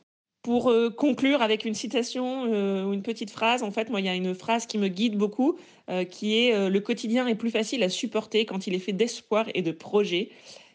Pour 0.44 0.70
euh, 0.70 0.90
conclure 0.90 1.40
avec 1.40 1.64
une 1.64 1.72
citation 1.72 2.44
euh, 2.52 2.84
ou 2.84 2.92
une 2.92 3.02
petite 3.02 3.30
phrase, 3.30 3.62
en 3.62 3.70
fait, 3.70 3.88
moi, 3.88 4.00
il 4.00 4.06
y 4.06 4.10
a 4.10 4.14
une 4.14 4.34
phrase 4.34 4.66
qui 4.66 4.76
me 4.76 4.88
guide 4.88 5.16
beaucoup, 5.16 5.58
euh, 5.88 6.04
qui 6.04 6.36
est 6.36 6.68
Le 6.68 6.80
quotidien 6.80 7.26
est 7.26 7.34
plus 7.34 7.50
facile 7.50 7.82
à 7.82 7.88
supporter 7.88 8.44
quand 8.44 8.66
il 8.66 8.74
est 8.74 8.78
fait 8.78 8.92
d'espoir 8.92 9.46
et 9.54 9.62
de 9.62 9.72
projet. 9.72 10.28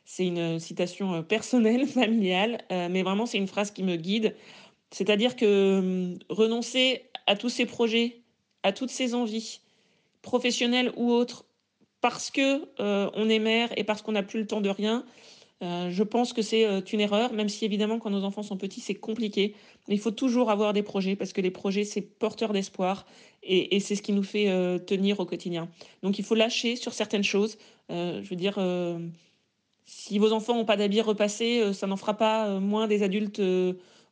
C'est 0.05 0.25
une 0.25 0.59
citation 0.59 1.21
personnelle, 1.21 1.85
familiale, 1.99 2.63
mais 2.71 3.03
vraiment 3.03 3.27
c'est 3.27 3.37
une 3.37 3.47
phrase 3.47 3.69
qui 3.69 3.83
me 3.83 3.95
guide. 3.95 4.35
C'est-à-dire 4.89 5.35
que 5.35 5.77
hum, 5.77 6.19
renoncer 6.29 7.03
à 7.27 7.35
tous 7.35 7.49
ces 7.49 7.67
projets, 7.67 8.21
à 8.63 8.71
toutes 8.71 8.89
ces 8.89 9.13
envies, 9.13 9.61
professionnelles 10.23 10.91
ou 10.97 11.11
autres, 11.11 11.45
parce 12.01 12.31
que 12.31 12.65
on 12.79 13.29
est 13.29 13.37
mère 13.37 13.69
et 13.77 13.83
parce 13.83 14.01
qu'on 14.01 14.13
n'a 14.13 14.23
plus 14.23 14.39
le 14.39 14.47
temps 14.47 14.61
de 14.61 14.69
rien, 14.69 15.05
euh, 15.61 15.89
je 15.89 16.03
pense 16.03 16.31
que 16.31 16.41
c'est 16.41 16.65
euh, 16.65 16.81
une 16.81 17.01
erreur, 17.01 17.33
même 17.33 17.49
si 17.49 17.65
évidemment 17.65 17.99
quand 17.99 18.09
nos 18.09 18.23
enfants 18.23 18.43
sont 18.43 18.57
petits 18.57 18.79
c'est 18.79 18.95
compliqué. 18.95 19.55
Mais 19.87 19.95
il 19.95 19.99
faut 19.99 20.11
toujours 20.11 20.51
avoir 20.51 20.71
des 20.71 20.83
projets 20.83 21.15
parce 21.15 21.33
que 21.33 21.41
les 21.41 21.51
projets 21.51 21.83
c'est 21.83 22.01
porteur 22.01 22.53
d'espoir 22.53 23.05
et, 23.43 23.79
c'est 23.79 23.95
ce 23.95 24.01
qui 24.01 24.11
nous 24.11 24.23
fait 24.23 24.49
euh, 24.49 24.77
tenir 24.79 25.19
au 25.19 25.25
quotidien. 25.25 25.69
Donc 26.03 26.19
il 26.19 26.25
faut 26.25 26.35
lâcher 26.35 26.75
sur 26.75 26.93
certaines 26.93 27.23
choses. 27.23 27.57
je 27.89 28.29
veux 28.29 28.35
dire, 28.35 28.59
si 29.85 30.19
vos 30.19 30.31
enfants 30.33 30.55
n'ont 30.55 30.65
pas 30.65 30.77
d'habits 30.77 31.01
repassés, 31.01 31.73
ça 31.73 31.87
n'en 31.87 31.97
fera 31.97 32.15
pas 32.15 32.59
moins 32.59 32.87
des 32.87 33.03
adultes 33.03 33.41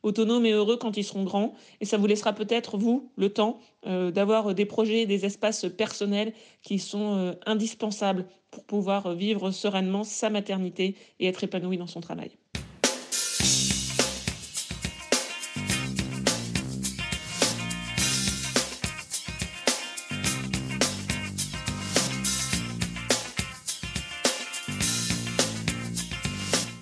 autonomes 0.02 0.46
et 0.46 0.52
heureux 0.52 0.76
quand 0.76 0.96
ils 0.96 1.04
seront 1.04 1.24
grands. 1.24 1.54
Et 1.80 1.84
ça 1.84 1.96
vous 1.96 2.06
laissera 2.06 2.32
peut-être, 2.32 2.78
vous, 2.78 3.10
le 3.16 3.30
temps 3.30 3.58
euh, 3.86 4.10
d'avoir 4.10 4.54
des 4.54 4.64
projets, 4.64 5.06
des 5.06 5.24
espaces 5.24 5.66
personnels 5.76 6.32
qui 6.62 6.78
sont 6.78 7.16
euh, 7.16 7.32
indispensables 7.46 8.26
pour 8.50 8.64
pouvoir 8.64 9.14
vivre 9.14 9.50
sereinement 9.50 10.04
sa 10.04 10.30
maternité 10.30 10.96
et 11.20 11.26
être 11.26 11.44
épanoui 11.44 11.76
dans 11.76 11.86
son 11.86 12.00
travail. 12.00 12.30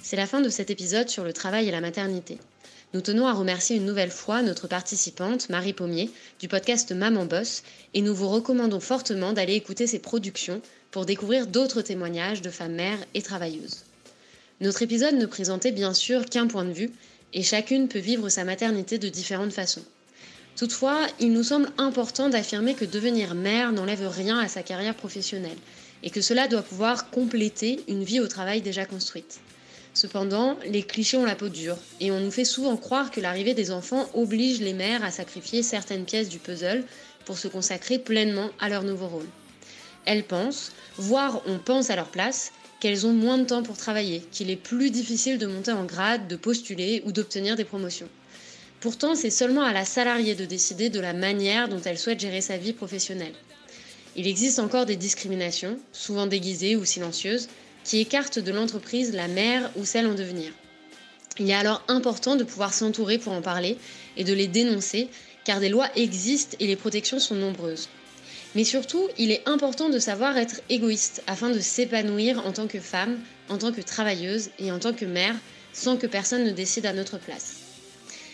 C'est 0.03 0.15
la 0.15 0.27
fin 0.27 0.41
de 0.41 0.49
cet 0.49 0.71
épisode 0.71 1.09
sur 1.09 1.25
le 1.25 1.33
travail 1.33 1.69
et 1.69 1.73
la 1.73 1.81
maternité. 1.81 2.39
Nous 2.95 3.01
tenons 3.01 3.27
à 3.27 3.33
remercier 3.33 3.77
une 3.77 3.85
nouvelle 3.85 4.13
fois 4.13 4.43
notre 4.43 4.69
participante, 4.69 5.49
Marie 5.51 5.73
Pommier, 5.73 6.09
du 6.39 6.47
podcast 6.47 6.93
Maman 6.93 7.27
Boss, 7.27 7.65
et 7.95 8.01
nous 8.01 8.15
vous 8.15 8.29
recommandons 8.29 8.79
fortement 8.79 9.33
d'aller 9.33 9.55
écouter 9.55 9.89
ses 9.89 9.99
productions 9.99 10.63
pour 10.93 11.05
découvrir 11.05 11.49
d'autres 11.49 11.83
témoignages 11.83 12.43
de 12.43 12.51
femmes 12.51 12.77
mères 12.77 13.05
et 13.15 13.23
travailleuses. 13.23 13.83
Notre 14.61 14.83
épisode 14.83 15.17
ne 15.17 15.27
présentait 15.27 15.73
bien 15.73 15.95
sûr 15.95 16.27
qu'un 16.27 16.47
point 16.47 16.65
de 16.65 16.73
vue, 16.73 16.93
et 17.35 17.43
chacune 17.43 17.89
peut 17.89 17.99
vivre 17.99 18.29
sa 18.29 18.45
maternité 18.45 18.99
de 18.99 19.09
différentes 19.09 19.53
façons. 19.53 19.85
Toutefois, 20.55 21.07
il 21.19 21.33
nous 21.33 21.43
semble 21.43 21.71
important 21.79 22.29
d'affirmer 22.29 22.75
que 22.75 22.85
devenir 22.85 23.35
mère 23.35 23.73
n'enlève 23.73 24.09
rien 24.09 24.39
à 24.39 24.49
sa 24.49 24.63
carrière 24.63 24.95
professionnelle, 24.95 25.59
et 26.05 26.11
que 26.11 26.21
cela 26.21 26.47
doit 26.47 26.63
pouvoir 26.63 27.11
compléter 27.11 27.81
une 27.89 28.05
vie 28.05 28.21
au 28.21 28.29
travail 28.29 28.63
déjà 28.63 28.87
construite. 28.87 29.41
Cependant, 29.97 30.59
les 30.67 30.83
clichés 30.83 31.17
ont 31.17 31.25
la 31.25 31.37
peau 31.37 31.49
dure 31.49 31.79
et 32.01 32.11
on 32.11 32.21
nous 32.21 32.31
fait 32.31 32.45
souvent 32.45 32.77
croire 32.77 33.11
que 33.11 33.19
l'arrivée 33.19 33.55
des 33.55 33.71
enfants 33.71 34.07
oblige 34.13 34.61
les 34.61 34.75
mères 34.75 35.03
à 35.03 35.11
sacrifier 35.11 35.63
certaines 35.63 36.05
pièces 36.05 36.29
du 36.29 36.39
puzzle 36.39 36.85
pour 37.25 37.39
se 37.39 37.49
consacrer 37.49 37.99
pleinement 37.99 38.51
à 38.61 38.69
leur 38.69 38.83
nouveau 38.83 39.09
rôle. 39.09 39.29
Elles 40.05 40.25
pensent, 40.25 40.73
voire 40.99 41.41
on 41.47 41.59
pense 41.59 41.89
à 41.89 41.97
leur 41.97 42.11
place, 42.11 42.53
qu'elles 42.79 43.07
ont 43.07 43.15
moins 43.15 43.39
de 43.39 43.47
temps 43.47 43.63
pour 43.63 43.79
travailler, 43.79 44.21
qu'il 44.33 44.51
est 44.51 44.57
plus 44.57 44.91
difficile 44.91 45.39
de 45.39 45.47
monter 45.47 45.73
en 45.73 45.87
grade, 45.87 46.29
de 46.29 46.37
postuler 46.37 47.03
ou 47.07 47.13
d'obtenir 47.13 47.57
des 47.57 47.65
promotions. 47.65 48.11
Pourtant, 48.81 49.15
c'est 49.15 49.31
seulement 49.31 49.63
à 49.63 49.73
la 49.73 49.87
salariée 49.87 50.35
de 50.35 50.45
décider 50.45 50.91
de 50.91 51.01
la 51.01 51.15
manière 51.15 51.71
dont 51.71 51.81
elle 51.83 51.99
souhaite 51.99 52.21
gérer 52.21 52.43
sa 52.43 52.59
vie 52.59 52.75
professionnelle. 52.75 53.33
Il 54.15 54.27
existe 54.27 54.59
encore 54.59 54.85
des 54.85 54.97
discriminations, 54.97 55.79
souvent 55.91 56.27
déguisées 56.27 56.77
ou 56.77 56.85
silencieuses, 56.85 57.49
qui 57.87 58.01
écarte 58.01 58.41
de 58.41 58.51
l'entreprise 58.51 59.15
la 59.15 59.29
mère 59.29 59.71
ou 59.77 59.85
celle 59.85 60.09
en 60.09 60.15
devenir. 60.15 60.51
Il 61.39 61.49
est 61.49 61.55
alors 61.55 61.85
important 61.87 62.35
de 62.35 62.43
pouvoir 62.43 62.75
s'entourer 62.75 63.19
pour 63.19 63.33
en 63.33 63.43
parler 63.43 63.77
et 64.17 64.25
de 64.25 64.33
les 64.33 64.49
dénoncer, 64.49 65.09
car 65.45 65.61
des 65.61 65.69
lois 65.69 65.89
existent 65.95 66.57
et 66.59 66.67
les 66.67 66.75
protections 66.75 67.21
sont 67.21 67.37
nombreuses. 67.37 67.89
Mais 68.57 68.65
surtout, 68.65 69.07
il 69.19 69.31
est 69.31 69.47
important 69.47 69.89
de 69.89 70.01
savoir 70.01 70.37
être 70.37 70.63
égoïste 70.69 71.23
afin 71.29 71.51
de 71.51 71.61
s'épanouir 71.61 72.45
en 72.45 72.53
tant 72.53 72.67
que 72.67 72.81
femme, 72.81 73.21
en 73.49 73.59
tant 73.59 73.71
que 73.71 73.83
travailleuse 73.83 74.51
et 74.59 74.73
en 74.73 74.81
tant 74.81 74.93
que 74.93 75.05
mère, 75.05 75.37
sans 75.73 75.97
que 75.97 76.09
personne 76.09 76.43
ne 76.43 76.51
décide 76.51 76.87
à 76.87 76.93
notre 76.93 77.19
place. 77.19 77.57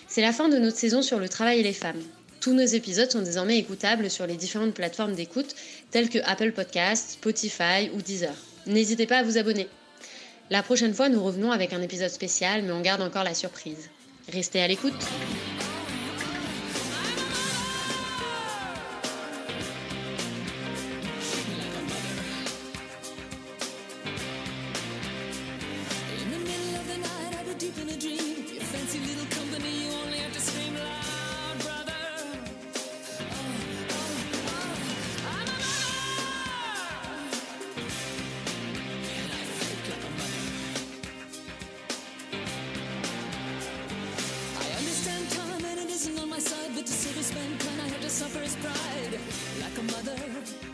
C'est 0.08 0.22
la 0.22 0.32
fin 0.32 0.48
de 0.48 0.58
notre 0.58 0.78
saison 0.78 1.02
sur 1.02 1.18
le 1.18 1.28
travail 1.28 1.60
et 1.60 1.64
les 1.64 1.72
femmes. 1.74 2.00
Tous 2.40 2.54
nos 2.54 2.64
épisodes 2.64 3.10
sont 3.10 3.22
désormais 3.22 3.58
écoutables 3.58 4.10
sur 4.10 4.26
les 4.26 4.36
différentes 4.36 4.74
plateformes 4.74 5.14
d'écoute 5.14 5.54
telles 5.90 6.08
que 6.08 6.18
Apple 6.24 6.52
Podcasts, 6.52 7.12
Spotify 7.12 7.90
ou 7.94 8.00
Deezer. 8.00 8.34
N'hésitez 8.66 9.06
pas 9.06 9.18
à 9.18 9.22
vous 9.22 9.38
abonner. 9.38 9.68
La 10.50 10.62
prochaine 10.62 10.94
fois, 10.94 11.08
nous 11.08 11.22
revenons 11.22 11.50
avec 11.50 11.72
un 11.72 11.82
épisode 11.82 12.10
spécial, 12.10 12.62
mais 12.62 12.72
on 12.72 12.80
garde 12.80 13.02
encore 13.02 13.24
la 13.24 13.34
surprise. 13.34 13.90
Restez 14.32 14.62
à 14.62 14.68
l'écoute. 14.68 14.92
suffers 48.22 48.54
pride 48.56 49.18
like 49.60 49.78
a 49.78 49.82
mother. 49.82 50.71